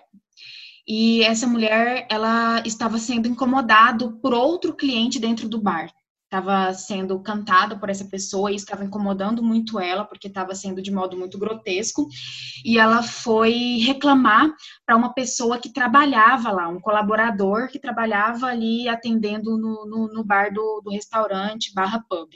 e 0.88 1.24
essa 1.24 1.46
mulher 1.46 2.08
ela 2.10 2.63
estava 2.65 2.98
sendo 2.98 3.28
incomodado 3.28 4.17
por 4.22 4.34
outro 4.34 4.74
cliente 4.74 5.19
dentro 5.19 5.50
do 5.50 5.60
bar 5.60 5.91
estava 6.34 6.74
sendo 6.74 7.19
cantado 7.19 7.78
por 7.78 7.91
essa 7.91 8.06
pessoa 8.06 8.52
e 8.52 8.56
estava 8.56 8.84
incomodando 8.84 9.43
muito 9.43 9.80
ela, 9.80 10.04
porque 10.04 10.28
estava 10.28 10.56
sendo 10.56 10.82
de 10.82 10.91
modo 10.91 11.15
muito 11.15 11.38
grotesco. 11.38 12.08
E 12.65 12.80
ela 12.80 13.04
foi 13.04 13.78
reclamar 13.86 14.52
para 14.84 14.96
uma 14.96 15.13
pessoa 15.13 15.60
que 15.60 15.72
trabalhava 15.72 16.52
lá, 16.52 16.67
um 16.67 16.80
colaborador 16.80 17.67
que 17.67 17.78
trabalhava 17.78 18.48
ali 18.48 18.89
atendendo 18.89 19.56
no, 19.58 19.86
no, 19.86 20.08
no 20.12 20.24
bar 20.24 20.52
do, 20.52 20.82
do, 20.84 20.89
restaurante 20.89 21.72
barra 21.74 22.04
pub. 22.10 22.30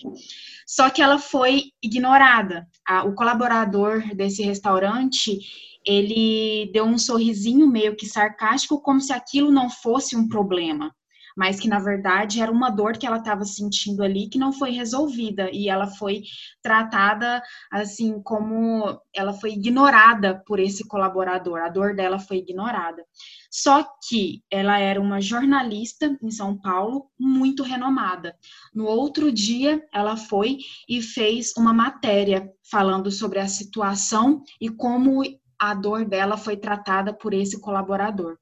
Só 0.68 0.92
que 0.92 1.02
ela 1.02 1.18
foi 1.18 1.72
ignorada. 1.82 2.68
A, 2.88 3.04
o 3.04 3.16
colaborador 3.16 4.16
desse 4.16 4.44
restaurante 4.44 5.40
ele 5.84 6.70
deu 6.74 6.84
um 6.84 6.98
sorrisinho 6.98 7.66
meio 7.66 7.96
que 7.96 8.06
sarcástico, 8.06 8.82
como 8.82 9.00
se 9.00 9.14
aquilo 9.14 9.50
não 9.52 9.70
fosse 9.70 10.16
um 10.16 10.28
problema 10.28 10.94
mas 11.38 11.60
que 11.60 11.68
na 11.68 11.78
verdade 11.78 12.42
era 12.42 12.52
uma 12.52 12.72
dor 12.72 12.98
que 12.98 13.06
ela 13.06 13.20
estava 13.20 13.46
sentindo 13.46 14.02
ali 14.04 14.28
que 14.28 14.40
não 14.40 14.52
foi 14.52 14.72
resolvida 14.72 15.52
e 15.54 15.70
ela 15.70 15.86
foi 15.86 16.24
tratada 16.64 17.44
assim 17.72 18.20
como 18.24 19.00
ela 19.16 19.34
foi 19.34 19.52
ignorada 19.52 20.42
por 20.48 20.60
esse 20.60 20.88
colaborador, 20.88 21.60
a 21.60 21.70
dor 21.70 21.96
dela 21.96 22.18
foi 22.18 22.38
ignorada. 22.38 23.06
Só 23.52 23.86
que 24.08 24.44
ela 24.52 24.80
era 24.80 25.00
uma 25.00 25.22
jornalista 25.22 26.18
em 26.22 26.32
São 26.32 26.58
Paulo 26.58 27.10
muito 27.20 27.64
renomada. 27.64 28.36
No 28.74 28.86
outro 28.86 29.32
dia, 29.32 29.84
ela 29.94 30.18
foi 30.18 30.58
e 30.88 31.02
fez 31.02 31.54
uma 31.58 31.74
matéria 31.74 32.52
falando 32.70 33.10
sobre 33.12 33.40
a 33.40 33.48
situação 33.48 34.44
e 34.60 34.70
como 34.70 35.24
a 35.60 35.74
dor 35.74 36.06
dela 36.06 36.38
foi 36.38 36.58
tratada 36.58 37.14
por 37.14 37.34
esse 37.34 37.60
colaborador. 37.60 38.38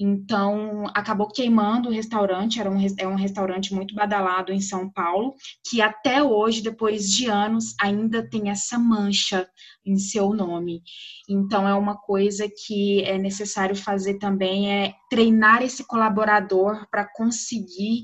Então, 0.00 0.84
acabou 0.94 1.26
queimando 1.26 1.88
o 1.88 1.92
restaurante, 1.92 2.60
era 2.60 2.70
um, 2.70 2.78
é 2.96 3.08
um 3.08 3.16
restaurante 3.16 3.74
muito 3.74 3.96
badalado 3.96 4.52
em 4.52 4.60
São 4.60 4.88
Paulo, 4.88 5.34
que 5.68 5.82
até 5.82 6.22
hoje, 6.22 6.62
depois 6.62 7.10
de 7.10 7.26
anos, 7.26 7.74
ainda 7.80 8.22
tem 8.22 8.48
essa 8.48 8.78
mancha 8.78 9.48
em 9.84 9.98
seu 9.98 10.32
nome. 10.32 10.82
Então, 11.28 11.66
é 11.66 11.74
uma 11.74 11.96
coisa 11.96 12.48
que 12.48 13.02
é 13.02 13.18
necessário 13.18 13.74
fazer 13.74 14.18
também, 14.18 14.70
é 14.70 14.94
treinar 15.10 15.62
esse 15.62 15.84
colaborador 15.84 16.86
para 16.90 17.04
conseguir 17.04 18.02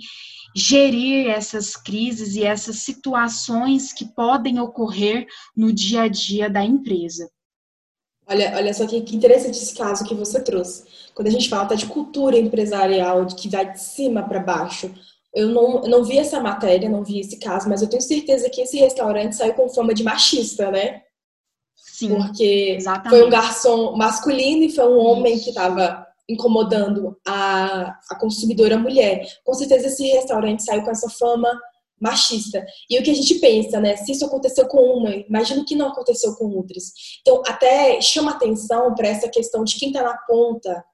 gerir 0.56 1.28
essas 1.28 1.76
crises 1.76 2.34
e 2.34 2.42
essas 2.42 2.78
situações 2.78 3.92
que 3.92 4.04
podem 4.04 4.58
ocorrer 4.58 5.28
no 5.56 5.72
dia 5.72 6.02
a 6.02 6.08
dia 6.08 6.50
da 6.50 6.64
empresa. 6.64 7.30
Olha, 8.26 8.54
olha 8.56 8.72
só 8.72 8.86
que, 8.86 9.02
que 9.02 9.16
interessante 9.16 9.58
esse 9.58 9.74
caso 9.74 10.04
que 10.04 10.14
você 10.14 10.40
trouxe. 10.40 10.84
Quando 11.14 11.28
a 11.28 11.30
gente 11.30 11.48
fala 11.48 11.66
tá, 11.66 11.74
de 11.74 11.86
cultura 11.86 12.38
empresarial, 12.38 13.24
de 13.24 13.34
que 13.34 13.48
vai 13.48 13.70
de 13.70 13.80
cima 13.80 14.22
para 14.22 14.40
baixo, 14.40 14.90
eu 15.34 15.48
não, 15.48 15.82
eu 15.82 15.88
não 15.88 16.04
vi 16.04 16.18
essa 16.18 16.40
matéria, 16.40 16.88
não 16.88 17.04
vi 17.04 17.20
esse 17.20 17.38
caso, 17.38 17.68
mas 17.68 17.82
eu 17.82 17.88
tenho 17.88 18.02
certeza 18.02 18.48
que 18.48 18.62
esse 18.62 18.78
restaurante 18.78 19.36
saiu 19.36 19.54
com 19.54 19.68
fama 19.68 19.92
de 19.92 20.02
machista, 20.02 20.70
né? 20.70 21.02
Sim. 21.76 22.08
Porque 22.08 22.76
exatamente. 22.78 23.10
foi 23.10 23.26
um 23.26 23.30
garçom 23.30 23.96
masculino 23.96 24.62
e 24.62 24.70
foi 24.70 24.88
um 24.88 24.98
homem 24.98 25.38
que 25.38 25.50
estava 25.50 26.06
incomodando 26.28 27.16
a, 27.26 27.98
a 28.10 28.18
consumidora 28.18 28.78
mulher. 28.78 29.26
Com 29.44 29.54
certeza 29.54 29.88
esse 29.88 30.06
restaurante 30.06 30.62
saiu 30.62 30.82
com 30.82 30.90
essa 30.90 31.10
fama 31.10 31.50
machista. 32.00 32.64
E 32.90 32.98
o 32.98 33.02
que 33.02 33.10
a 33.10 33.14
gente 33.14 33.36
pensa, 33.36 33.80
né? 33.80 33.96
Se 33.96 34.12
isso 34.12 34.24
aconteceu 34.24 34.66
com 34.66 34.78
uma, 34.78 35.10
imagino 35.10 35.64
que 35.64 35.76
não 35.76 35.88
aconteceu 35.88 36.34
com 36.34 36.46
outras. 36.46 36.92
Então, 37.20 37.42
até 37.46 38.00
chama 38.00 38.32
atenção 38.32 38.94
para 38.94 39.08
essa 39.08 39.28
questão 39.28 39.64
de 39.64 39.76
quem 39.76 39.88
está 39.88 40.02
na 40.02 40.16
ponta 40.26 40.84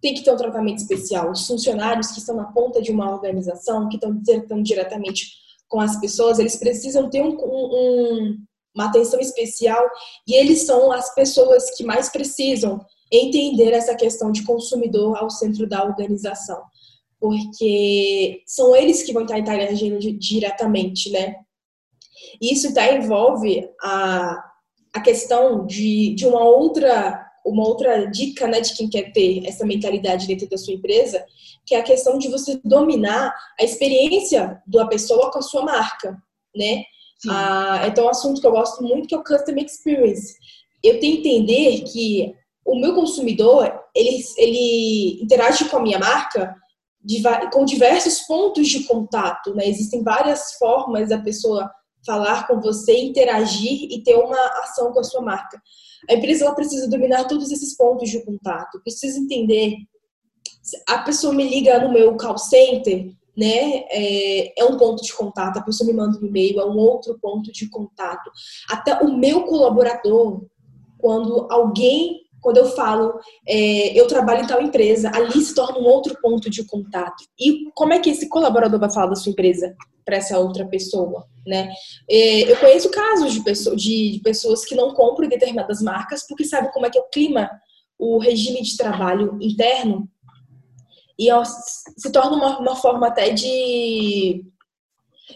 tem 0.00 0.12
que 0.12 0.22
ter 0.22 0.32
um 0.32 0.36
tratamento 0.36 0.78
especial. 0.78 1.30
Os 1.30 1.46
funcionários 1.46 2.08
que 2.08 2.18
estão 2.18 2.36
na 2.36 2.44
ponta 2.52 2.82
de 2.82 2.90
uma 2.92 3.10
organização, 3.10 3.88
que 3.88 3.96
estão, 3.96 4.20
estão 4.28 4.62
diretamente 4.62 5.32
com 5.66 5.80
as 5.80 5.98
pessoas, 5.98 6.38
eles 6.38 6.56
precisam 6.56 7.08
ter 7.08 7.22
um, 7.22 7.34
um, 7.40 8.36
uma 8.74 8.86
atenção 8.86 9.18
especial 9.18 9.82
e 10.28 10.34
eles 10.34 10.66
são 10.66 10.92
as 10.92 11.14
pessoas 11.14 11.74
que 11.74 11.82
mais 11.82 12.10
precisam 12.10 12.84
entender 13.10 13.72
essa 13.72 13.94
questão 13.94 14.30
de 14.30 14.44
consumidor 14.44 15.16
ao 15.16 15.30
centro 15.30 15.66
da 15.66 15.82
organização 15.82 16.62
porque 17.24 18.42
são 18.44 18.76
eles 18.76 19.02
que 19.02 19.10
vão 19.10 19.22
estar 19.22 19.38
interagindo 19.38 19.98
diretamente, 20.12 21.08
né? 21.08 21.36
Isso 22.38 22.68
até 22.68 22.98
envolve 22.98 23.66
a, 23.82 24.44
a 24.92 25.00
questão 25.00 25.64
de, 25.64 26.14
de 26.14 26.26
uma 26.26 26.44
outra 26.44 27.22
uma 27.42 27.66
outra 27.66 28.04
dica, 28.10 28.46
né, 28.46 28.60
de 28.60 28.74
quem 28.74 28.88
quer 28.88 29.12
ter 29.12 29.46
essa 29.46 29.66
mentalidade 29.66 30.26
dentro 30.26 30.48
da 30.48 30.56
sua 30.56 30.72
empresa, 30.72 31.24
que 31.66 31.74
é 31.74 31.78
a 31.78 31.82
questão 31.82 32.18
de 32.18 32.28
você 32.28 32.58
dominar 32.64 33.34
a 33.58 33.64
experiência 33.64 34.62
da 34.66 34.86
pessoa 34.86 35.30
com 35.30 35.38
a 35.38 35.42
sua 35.42 35.62
marca, 35.62 36.16
né? 36.54 36.84
Ah, 37.28 37.84
então, 37.86 38.04
é 38.04 38.06
um 38.06 38.10
assunto 38.10 38.40
que 38.40 38.46
eu 38.46 38.52
gosto 38.52 38.82
muito 38.82 39.08
que 39.08 39.14
é 39.14 39.18
o 39.18 39.24
Customer 39.24 39.64
Experience. 39.64 40.34
Eu 40.82 41.00
tenho 41.00 41.22
que 41.22 41.28
entender 41.28 41.82
que 41.84 42.34
o 42.66 42.78
meu 42.78 42.94
consumidor, 42.94 43.80
ele, 43.94 44.22
ele 44.36 45.22
interage 45.22 45.66
com 45.66 45.78
a 45.78 45.82
minha 45.82 45.98
marca 45.98 46.54
com 47.52 47.64
diversos 47.64 48.20
pontos 48.20 48.68
de 48.68 48.84
contato, 48.84 49.54
né? 49.54 49.68
Existem 49.68 50.02
várias 50.02 50.54
formas 50.54 51.10
da 51.10 51.18
pessoa 51.18 51.70
falar 52.04 52.46
com 52.46 52.60
você, 52.60 52.98
interagir 52.98 53.88
e 53.90 54.02
ter 54.02 54.14
uma 54.14 54.38
ação 54.62 54.92
com 54.92 55.00
a 55.00 55.04
sua 55.04 55.22
marca. 55.22 55.60
A 56.08 56.14
empresa 56.14 56.44
ela 56.44 56.54
precisa 56.54 56.88
dominar 56.88 57.24
todos 57.24 57.50
esses 57.50 57.76
pontos 57.76 58.10
de 58.10 58.24
contato, 58.24 58.80
precisa 58.82 59.18
entender. 59.18 59.76
A 60.88 60.98
pessoa 60.98 61.32
me 61.34 61.48
liga 61.48 61.78
no 61.78 61.92
meu 61.92 62.16
call 62.16 62.38
center, 62.38 63.10
né? 63.36 63.84
É, 63.90 64.60
é 64.60 64.64
um 64.64 64.76
ponto 64.76 65.02
de 65.02 65.12
contato. 65.12 65.58
A 65.58 65.62
pessoa 65.62 65.86
me 65.86 65.94
manda 65.94 66.18
um 66.18 66.26
e-mail, 66.26 66.60
é 66.60 66.66
um 66.66 66.76
outro 66.76 67.18
ponto 67.20 67.50
de 67.52 67.68
contato. 67.68 68.30
Até 68.68 68.98
o 69.00 69.16
meu 69.16 69.44
colaborador, 69.44 70.44
quando 70.98 71.46
alguém 71.50 72.23
quando 72.44 72.58
eu 72.58 72.66
falo 72.66 73.18
é, 73.48 73.98
eu 73.98 74.06
trabalho 74.06 74.44
em 74.44 74.46
tal 74.46 74.60
empresa, 74.60 75.10
ali 75.14 75.40
se 75.40 75.54
torna 75.54 75.78
um 75.78 75.86
outro 75.86 76.14
ponto 76.20 76.50
de 76.50 76.62
contato. 76.64 77.24
E 77.40 77.70
como 77.74 77.94
é 77.94 77.98
que 77.98 78.10
esse 78.10 78.28
colaborador 78.28 78.78
vai 78.78 78.92
falar 78.92 79.06
da 79.06 79.16
sua 79.16 79.32
empresa 79.32 79.74
para 80.04 80.16
essa 80.16 80.38
outra 80.38 80.66
pessoa, 80.66 81.26
né? 81.46 81.72
É, 82.08 82.52
eu 82.52 82.56
conheço 82.58 82.90
casos 82.90 83.32
de, 83.32 83.42
pessoa, 83.42 83.74
de, 83.74 84.20
pessoas 84.22 84.62
que 84.66 84.74
não 84.74 84.92
compram 84.92 85.26
determinadas 85.26 85.80
marcas 85.80 86.26
porque 86.28 86.44
sabem 86.44 86.70
como 86.70 86.84
é 86.84 86.90
que 86.90 86.98
é 86.98 87.00
o 87.00 87.08
clima, 87.08 87.50
o 87.98 88.18
regime 88.18 88.60
de 88.60 88.76
trabalho 88.76 89.38
interno 89.40 90.06
e 91.18 91.32
ó, 91.32 91.42
se 91.44 92.12
torna 92.12 92.36
uma, 92.36 92.58
uma 92.58 92.76
forma 92.76 93.06
até 93.06 93.30
de 93.30 94.44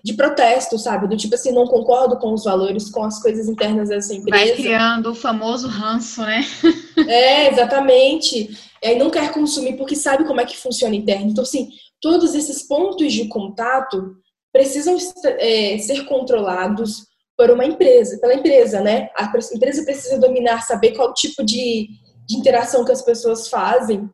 de 0.05 0.14
protesto, 0.14 0.79
sabe? 0.79 1.09
Do 1.09 1.16
tipo 1.16 1.35
assim, 1.35 1.53
não 1.53 1.66
concordo 1.66 2.18
com 2.18 2.33
os 2.33 2.44
valores, 2.44 2.90
com 2.90 3.05
as 3.05 3.20
coisas 3.20 3.48
internas 3.48 3.88
dessa 3.88 4.14
empresa. 4.14 4.46
Vai 4.46 4.55
criando 4.55 5.11
o 5.11 5.14
famoso 5.14 5.68
ranço, 5.68 6.22
né? 6.22 6.44
é, 7.09 7.51
exatamente. 7.51 8.51
E 8.83 8.87
aí 8.87 8.98
não 8.98 9.11
quer 9.11 9.33
consumir 9.33 9.77
porque 9.77 9.96
sabe 9.96 10.24
como 10.24 10.40
é 10.40 10.44
que 10.44 10.57
funciona 10.57 10.94
interno. 10.94 11.31
Então, 11.31 11.42
assim, 11.42 11.70
todos 12.01 12.35
esses 12.35 12.62
pontos 12.62 13.12
de 13.12 13.27
contato 13.29 14.16
precisam 14.53 14.96
é, 15.38 15.79
ser 15.79 16.05
controlados 16.05 17.07
por 17.37 17.51
uma 17.51 17.64
empresa, 17.64 18.18
pela 18.18 18.35
empresa, 18.35 18.81
né? 18.81 19.09
A 19.16 19.33
empresa 19.55 19.85
precisa 19.85 20.18
dominar, 20.18 20.62
saber 20.62 20.92
qual 20.92 21.14
tipo 21.14 21.44
de, 21.44 21.88
de 22.27 22.37
interação 22.37 22.85
que 22.85 22.92
as 22.92 23.03
pessoas 23.03 23.48
fazem 23.48 24.11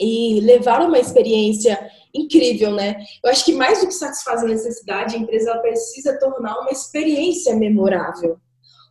e 0.00 0.40
levar 0.40 0.80
uma 0.80 0.98
experiência 0.98 1.78
incrível, 2.14 2.72
né? 2.72 2.96
Eu 3.22 3.30
acho 3.30 3.44
que 3.44 3.52
mais 3.52 3.80
do 3.80 3.88
que 3.88 3.94
satisfazer 3.94 4.48
a 4.48 4.52
necessidade, 4.52 5.16
a 5.16 5.18
empresa 5.18 5.56
precisa 5.58 6.18
tornar 6.18 6.60
uma 6.60 6.70
experiência 6.70 7.56
memorável. 7.56 8.38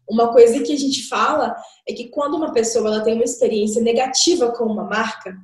Uma 0.09 0.33
coisa 0.33 0.61
que 0.61 0.73
a 0.73 0.77
gente 0.77 1.07
fala 1.07 1.55
é 1.87 1.93
que 1.93 2.09
quando 2.09 2.35
uma 2.35 2.51
pessoa 2.51 2.87
ela 2.87 3.03
tem 3.03 3.13
uma 3.13 3.23
experiência 3.23 3.81
negativa 3.81 4.51
com 4.51 4.65
uma 4.65 4.83
marca, 4.83 5.35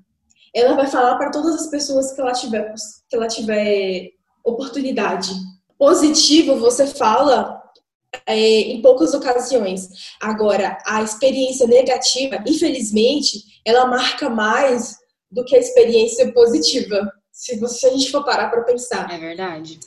ela 0.54 0.76
vai 0.76 0.88
falar 0.88 1.16
para 1.18 1.32
todas 1.32 1.56
as 1.56 1.68
pessoas 1.68 2.12
que 2.12 2.20
ela 2.20 2.34
tiver 2.34 2.74
que 3.10 3.16
ela 3.16 3.28
tiver 3.28 4.10
oportunidade. 4.44 5.32
Positivo 5.78 6.58
você 6.58 6.88
fala 6.88 7.62
é, 8.26 8.36
em 8.36 8.82
poucas 8.82 9.14
ocasiões. 9.14 9.88
Agora, 10.22 10.78
a 10.86 11.02
experiência 11.02 11.68
negativa, 11.68 12.44
infelizmente, 12.46 13.62
ela 13.66 13.86
marca 13.86 14.30
mais 14.30 14.98
do 15.32 15.46
que 15.46 15.56
a 15.56 15.60
experiência 15.60 16.34
positiva 16.34 17.10
se, 17.40 17.56
você, 17.58 17.80
se 17.80 17.86
a 17.88 17.90
gente 17.92 18.12
for 18.12 18.26
parar 18.26 18.50
para 18.50 18.64
pensar. 18.64 19.10
É 19.10 19.18
verdade. 19.18 19.80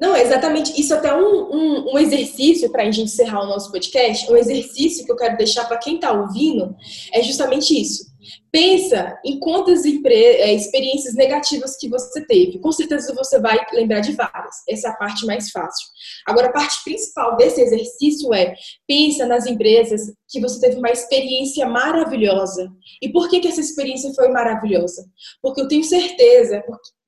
Não, 0.00 0.12
é 0.16 0.22
exatamente. 0.22 0.78
Isso 0.78 0.92
é 0.92 0.96
até 0.96 1.14
um, 1.14 1.54
um, 1.54 1.92
um 1.92 1.98
exercício 2.00 2.68
para 2.68 2.82
a 2.82 2.84
gente 2.84 3.02
encerrar 3.02 3.44
o 3.44 3.46
nosso 3.46 3.70
podcast. 3.70 4.28
Um 4.28 4.36
exercício 4.36 5.04
que 5.06 5.12
eu 5.12 5.16
quero 5.16 5.36
deixar 5.36 5.66
para 5.66 5.78
quem 5.78 5.94
está 5.94 6.10
ouvindo 6.10 6.74
é 7.12 7.22
justamente 7.22 7.80
isso. 7.80 8.11
Pensa 8.50 9.18
em 9.24 9.38
quantas 9.38 9.84
é, 9.84 10.54
experiências 10.54 11.14
negativas 11.14 11.76
que 11.76 11.88
você 11.88 12.24
teve. 12.26 12.58
Com 12.58 12.72
certeza 12.72 13.14
você 13.14 13.40
vai 13.40 13.58
lembrar 13.72 14.00
de 14.00 14.12
várias. 14.12 14.56
Essa 14.68 14.88
é 14.88 14.90
a 14.90 14.96
parte 14.96 15.24
mais 15.26 15.50
fácil. 15.50 15.88
Agora, 16.26 16.48
a 16.48 16.52
parte 16.52 16.82
principal 16.84 17.36
desse 17.36 17.60
exercício 17.60 18.32
é 18.34 18.54
pensa 18.86 19.26
nas 19.26 19.46
empresas 19.46 20.12
que 20.28 20.40
você 20.40 20.60
teve 20.60 20.76
uma 20.76 20.90
experiência 20.90 21.66
maravilhosa. 21.66 22.70
E 23.00 23.08
por 23.10 23.28
que, 23.28 23.40
que 23.40 23.48
essa 23.48 23.60
experiência 23.60 24.12
foi 24.14 24.28
maravilhosa? 24.28 25.04
Porque 25.40 25.60
eu 25.60 25.68
tenho 25.68 25.84
certeza 25.84 26.62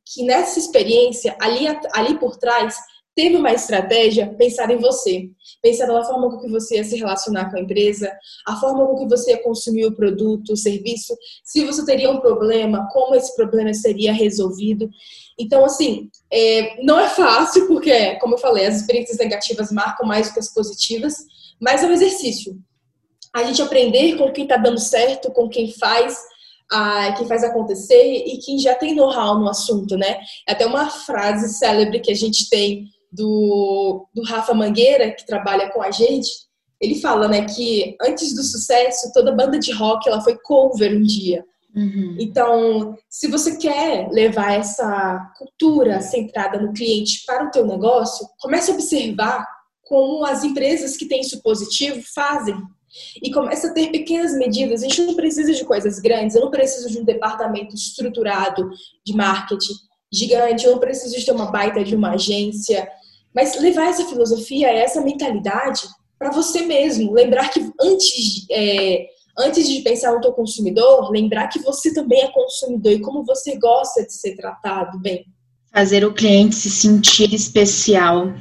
que 0.06 0.22
nessa 0.24 0.58
experiência, 0.58 1.34
ali, 1.40 1.66
ali 1.92 2.18
por 2.18 2.36
trás, 2.36 2.76
teve 3.14 3.36
uma 3.36 3.52
estratégia 3.52 4.34
pensar 4.36 4.70
em 4.70 4.78
você, 4.78 5.28
pensar 5.62 5.86
na 5.86 6.04
forma 6.04 6.30
com 6.30 6.40
que 6.40 6.50
você 6.50 6.76
ia 6.76 6.84
se 6.84 6.96
relacionar 6.96 7.50
com 7.50 7.56
a 7.56 7.60
empresa, 7.60 8.12
a 8.46 8.56
forma 8.56 8.86
com 8.86 8.96
que 8.96 9.08
você 9.08 9.32
ia 9.32 9.42
consumir 9.42 9.86
o 9.86 9.94
produto, 9.94 10.52
o 10.52 10.56
serviço, 10.56 11.16
se 11.44 11.64
você 11.64 11.84
teria 11.84 12.10
um 12.10 12.20
problema, 12.20 12.88
como 12.92 13.14
esse 13.14 13.34
problema 13.36 13.72
seria 13.72 14.12
resolvido. 14.12 14.90
Então, 15.38 15.64
assim, 15.64 16.10
é, 16.32 16.82
não 16.82 16.98
é 16.98 17.08
fácil, 17.08 17.66
porque, 17.66 18.16
como 18.16 18.34
eu 18.34 18.38
falei, 18.38 18.66
as 18.66 18.76
experiências 18.76 19.18
negativas 19.18 19.70
marcam 19.70 20.06
mais 20.06 20.28
do 20.28 20.34
que 20.34 20.40
as 20.40 20.52
positivas, 20.52 21.14
mas 21.60 21.82
é 21.82 21.86
um 21.86 21.92
exercício. 21.92 22.58
A 23.34 23.44
gente 23.44 23.62
aprender 23.62 24.16
com 24.16 24.32
quem 24.32 24.44
está 24.44 24.56
dando 24.56 24.78
certo, 24.78 25.32
com 25.32 25.48
quem 25.48 25.72
faz, 25.72 26.18
a, 26.70 27.16
faz 27.26 27.44
acontecer 27.44 28.24
e 28.26 28.38
quem 28.38 28.58
já 28.58 28.74
tem 28.74 28.94
know-how 28.94 29.38
no 29.38 29.48
assunto, 29.48 29.96
né? 29.96 30.18
É 30.48 30.52
até 30.52 30.66
uma 30.66 30.88
frase 30.88 31.58
célebre 31.58 32.00
que 32.00 32.12
a 32.12 32.16
gente 32.16 32.48
tem 32.48 32.86
do, 33.14 34.06
do 34.14 34.22
Rafa 34.22 34.52
Mangueira, 34.52 35.12
que 35.12 35.26
trabalha 35.26 35.70
com 35.70 35.80
a 35.80 35.90
gente, 35.90 36.28
ele 36.80 37.00
fala, 37.00 37.28
né, 37.28 37.46
que 37.46 37.96
antes 38.02 38.34
do 38.34 38.42
sucesso, 38.42 39.12
toda 39.12 39.32
banda 39.32 39.58
de 39.58 39.72
rock 39.72 40.08
ela 40.08 40.20
foi 40.20 40.36
cover 40.42 40.96
um 40.96 41.02
dia. 41.02 41.44
Uhum. 41.74 42.16
Então, 42.20 42.96
se 43.08 43.28
você 43.28 43.56
quer 43.56 44.08
levar 44.10 44.52
essa 44.52 45.32
cultura 45.38 46.00
centrada 46.00 46.60
no 46.60 46.72
cliente 46.72 47.24
para 47.26 47.46
o 47.46 47.50
teu 47.50 47.66
negócio, 47.66 48.26
comece 48.38 48.70
a 48.70 48.74
observar 48.74 49.46
como 49.82 50.24
as 50.24 50.44
empresas 50.44 50.96
que 50.96 51.06
têm 51.06 51.20
isso 51.20 51.42
positivo 51.42 52.02
fazem. 52.14 52.56
e 53.20 53.32
começa 53.32 53.68
a 53.68 53.72
ter 53.72 53.90
pequenas 53.90 54.34
medidas. 54.34 54.82
A 54.82 54.86
gente 54.86 55.02
não 55.02 55.16
precisa 55.16 55.52
de 55.52 55.64
coisas 55.64 55.98
grandes, 55.98 56.36
eu 56.36 56.42
não 56.42 56.50
preciso 56.50 56.88
de 56.88 56.98
um 57.00 57.04
departamento 57.04 57.74
estruturado 57.74 58.70
de 59.04 59.12
marketing 59.12 59.74
gigante, 60.12 60.64
eu 60.64 60.72
não 60.72 60.78
preciso 60.78 61.18
de 61.18 61.26
ter 61.26 61.32
uma 61.32 61.50
baita 61.50 61.82
de 61.82 61.96
uma 61.96 62.12
agência, 62.12 62.88
mas 63.34 63.60
levar 63.60 63.88
essa 63.88 64.04
filosofia, 64.06 64.68
essa 64.68 65.00
mentalidade 65.00 65.82
para 66.18 66.30
você 66.30 66.62
mesmo. 66.62 67.12
Lembrar 67.12 67.50
que 67.50 67.60
antes, 67.80 68.46
é, 68.50 69.06
antes 69.38 69.68
de 69.68 69.80
pensar 69.80 70.12
no 70.12 70.20
teu 70.20 70.32
consumidor, 70.32 71.10
lembrar 71.10 71.48
que 71.48 71.58
você 71.58 71.92
também 71.92 72.22
é 72.22 72.28
consumidor 72.28 72.92
e 72.92 73.00
como 73.00 73.24
você 73.24 73.58
gosta 73.58 74.06
de 74.06 74.12
ser 74.12 74.36
tratado 74.36 74.98
bem. 75.00 75.26
Fazer 75.72 76.04
o 76.04 76.14
cliente 76.14 76.54
se 76.54 76.70
sentir 76.70 77.34
especial. 77.34 78.32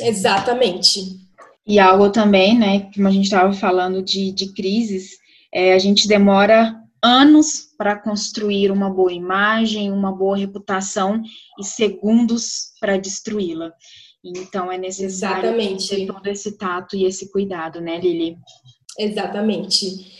Exatamente. 0.00 1.24
E 1.64 1.78
algo 1.78 2.10
também, 2.10 2.58
né, 2.58 2.90
como 2.94 3.06
a 3.06 3.10
gente 3.10 3.24
estava 3.24 3.52
falando 3.52 4.02
de, 4.02 4.32
de 4.32 4.52
crises, 4.52 5.12
é, 5.54 5.72
a 5.72 5.78
gente 5.78 6.08
demora 6.08 6.74
anos 7.02 7.65
para 7.76 7.96
construir 7.96 8.70
uma 8.70 8.90
boa 8.90 9.12
imagem, 9.12 9.92
uma 9.92 10.12
boa 10.12 10.36
reputação 10.36 11.22
e 11.58 11.64
segundos 11.64 12.72
para 12.80 12.96
destruí-la. 12.96 13.72
Então 14.24 14.70
é 14.70 14.78
necessário 14.78 15.50
Exatamente. 15.50 15.88
ter 15.88 16.06
todo 16.06 16.26
esse 16.26 16.56
tato 16.56 16.96
e 16.96 17.04
esse 17.04 17.30
cuidado, 17.30 17.80
né, 17.80 17.98
Lili? 17.98 18.36
Exatamente. 18.98 20.14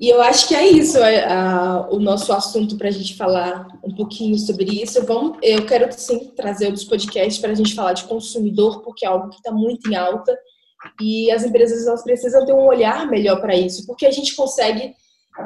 E 0.00 0.08
eu 0.08 0.22
acho 0.22 0.46
que 0.46 0.54
é 0.54 0.64
isso 0.64 0.96
é, 0.98 1.24
a, 1.24 1.88
o 1.90 1.98
nosso 1.98 2.32
assunto 2.32 2.76
para 2.76 2.86
a 2.86 2.92
gente 2.92 3.16
falar 3.16 3.66
um 3.82 3.92
pouquinho 3.92 4.38
sobre 4.38 4.80
isso. 4.80 5.04
Vamos, 5.04 5.38
eu 5.42 5.66
quero 5.66 5.92
sim 5.92 6.30
trazer 6.36 6.66
outros 6.66 6.84
podcasts 6.84 7.38
para 7.38 7.50
a 7.50 7.54
gente 7.54 7.74
falar 7.74 7.94
de 7.94 8.04
consumidor, 8.04 8.82
porque 8.82 9.04
é 9.04 9.08
algo 9.08 9.28
que 9.28 9.36
está 9.36 9.50
muito 9.50 9.90
em 9.90 9.96
alta 9.96 10.38
e 11.00 11.30
as 11.32 11.42
empresas 11.42 11.84
elas 11.86 12.04
precisam 12.04 12.46
ter 12.46 12.52
um 12.52 12.66
olhar 12.66 13.08
melhor 13.08 13.40
para 13.40 13.56
isso, 13.56 13.84
porque 13.86 14.06
a 14.06 14.12
gente 14.12 14.36
consegue 14.36 14.94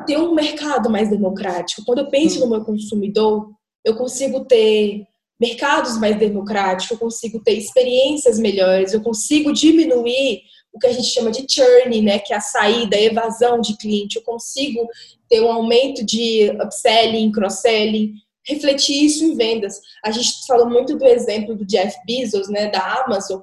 ter 0.07 0.19
um 0.19 0.35
mercado 0.35 0.91
mais 0.91 1.11
democrático. 1.11 1.85
Quando 1.85 1.99
eu 1.99 2.09
penso 2.09 2.41
no 2.41 2.49
meu 2.49 2.65
consumidor, 2.65 3.51
eu 3.85 3.97
consigo 3.97 4.45
ter 4.45 5.07
mercados 5.41 5.99
mais 5.99 6.17
democráticos, 6.19 6.91
eu 6.91 6.99
consigo 6.99 7.41
ter 7.41 7.55
experiências 7.55 8.39
melhores, 8.39 8.93
eu 8.93 9.03
consigo 9.03 9.53
diminuir 9.53 10.43
o 10.73 10.79
que 10.79 10.87
a 10.87 10.93
gente 10.93 11.09
chama 11.09 11.31
de 11.31 11.45
churn, 11.49 12.01
né, 12.01 12.19
que 12.19 12.33
é 12.33 12.37
a 12.37 12.41
saída, 12.41 12.97
a 12.97 13.03
evasão 13.03 13.61
de 13.61 13.77
cliente. 13.77 14.17
Eu 14.17 14.23
consigo 14.23 14.89
ter 15.29 15.41
um 15.43 15.51
aumento 15.51 16.05
de 16.05 16.51
upselling, 16.65 17.31
cross-selling, 17.31 18.15
refletir 18.47 19.05
isso 19.05 19.25
em 19.25 19.35
vendas. 19.35 19.81
A 20.05 20.11
gente 20.11 20.47
falou 20.47 20.69
muito 20.69 20.97
do 20.97 21.05
exemplo 21.05 21.55
do 21.55 21.67
Jeff 21.67 21.97
Bezos, 22.07 22.49
né, 22.49 22.69
da 22.69 23.03
Amazon. 23.05 23.41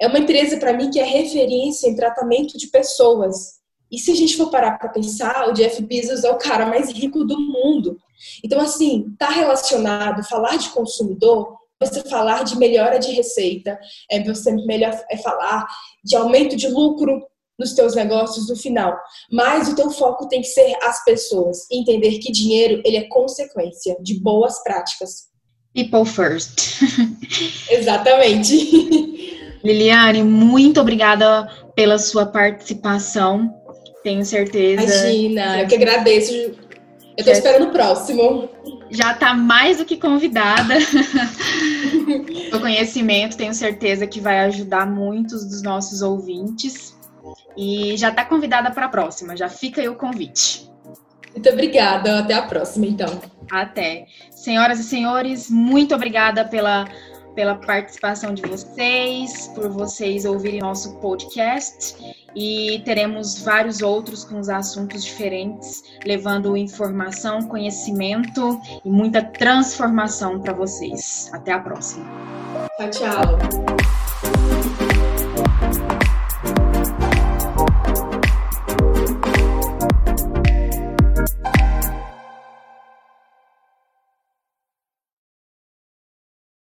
É 0.00 0.06
uma 0.06 0.18
empresa 0.18 0.58
para 0.58 0.72
mim 0.72 0.90
que 0.90 1.00
é 1.00 1.04
referência 1.04 1.88
em 1.88 1.96
tratamento 1.96 2.56
de 2.56 2.68
pessoas. 2.68 3.57
E 3.90 3.98
se 3.98 4.10
a 4.10 4.14
gente 4.14 4.36
for 4.36 4.50
parar 4.50 4.78
para 4.78 4.90
pensar, 4.90 5.48
o 5.48 5.52
Jeff 5.52 5.82
Bezos 5.82 6.24
é 6.24 6.30
o 6.30 6.38
cara 6.38 6.66
mais 6.66 6.90
rico 6.90 7.24
do 7.24 7.38
mundo. 7.38 7.98
Então, 8.44 8.60
assim, 8.60 9.14
tá 9.18 9.30
relacionado, 9.30 10.26
falar 10.28 10.56
de 10.56 10.68
consumidor, 10.70 11.56
você 11.80 12.02
falar 12.02 12.42
de 12.44 12.58
melhora 12.58 12.98
de 12.98 13.12
receita, 13.12 13.78
é 14.10 14.22
você 14.22 14.52
melhor 14.66 14.98
é 15.10 15.16
falar 15.16 15.66
de 16.04 16.16
aumento 16.16 16.56
de 16.56 16.68
lucro 16.68 17.24
nos 17.58 17.72
teus 17.72 17.94
negócios 17.94 18.48
no 18.48 18.56
final. 18.56 18.96
Mas 19.30 19.68
o 19.68 19.74
teu 19.74 19.90
foco 19.90 20.28
tem 20.28 20.40
que 20.40 20.48
ser 20.48 20.76
as 20.82 21.04
pessoas, 21.04 21.66
entender 21.70 22.18
que 22.18 22.32
dinheiro 22.32 22.80
ele 22.84 22.96
é 22.96 23.08
consequência 23.08 23.96
de 24.00 24.20
boas 24.20 24.62
práticas. 24.62 25.28
People 25.74 26.04
first. 26.04 26.80
Exatamente. 27.70 29.18
Liliane, 29.62 30.22
muito 30.22 30.80
obrigada 30.80 31.48
pela 31.74 31.98
sua 31.98 32.26
participação. 32.26 33.57
Tenho 34.02 34.24
certeza. 34.24 34.82
Imagina, 34.82 35.60
eu 35.62 35.66
que 35.66 35.74
agradeço. 35.74 36.32
Eu 37.16 37.24
tô 37.24 37.30
esperando 37.30 37.68
o 37.68 37.72
próximo. 37.72 38.48
Já 38.90 39.12
tá 39.12 39.34
mais 39.34 39.78
do 39.78 39.84
que 39.84 39.96
convidada. 39.96 40.74
o 42.54 42.60
conhecimento, 42.60 43.36
tenho 43.36 43.52
certeza 43.52 44.06
que 44.06 44.20
vai 44.20 44.38
ajudar 44.40 44.86
muitos 44.86 45.44
dos 45.44 45.62
nossos 45.62 46.00
ouvintes. 46.00 46.96
E 47.56 47.96
já 47.96 48.12
tá 48.12 48.24
convidada 48.24 48.70
para 48.70 48.86
a 48.86 48.88
próxima. 48.88 49.36
Já 49.36 49.48
fica 49.48 49.80
aí 49.80 49.88
o 49.88 49.96
convite. 49.96 50.70
Muito 51.32 51.48
obrigada. 51.50 52.20
Até 52.20 52.34
a 52.34 52.42
próxima, 52.42 52.86
então. 52.86 53.20
Até. 53.50 54.06
Senhoras 54.30 54.78
e 54.78 54.84
senhores, 54.84 55.50
muito 55.50 55.94
obrigada 55.94 56.44
pela 56.44 56.86
pela 57.38 57.54
participação 57.54 58.34
de 58.34 58.42
vocês, 58.42 59.46
por 59.54 59.68
vocês 59.68 60.24
ouvirem 60.24 60.58
nosso 60.58 60.96
podcast 60.96 61.94
e 62.34 62.82
teremos 62.84 63.38
vários 63.38 63.80
outros 63.80 64.24
com 64.24 64.40
os 64.40 64.48
assuntos 64.48 65.04
diferentes, 65.04 65.84
levando 66.04 66.56
informação, 66.56 67.46
conhecimento 67.46 68.60
e 68.84 68.90
muita 68.90 69.22
transformação 69.22 70.40
para 70.40 70.52
vocês. 70.52 71.30
Até 71.32 71.52
a 71.52 71.60
próxima. 71.60 72.04
Tchau, 72.76 72.90
tchau. 72.90 73.87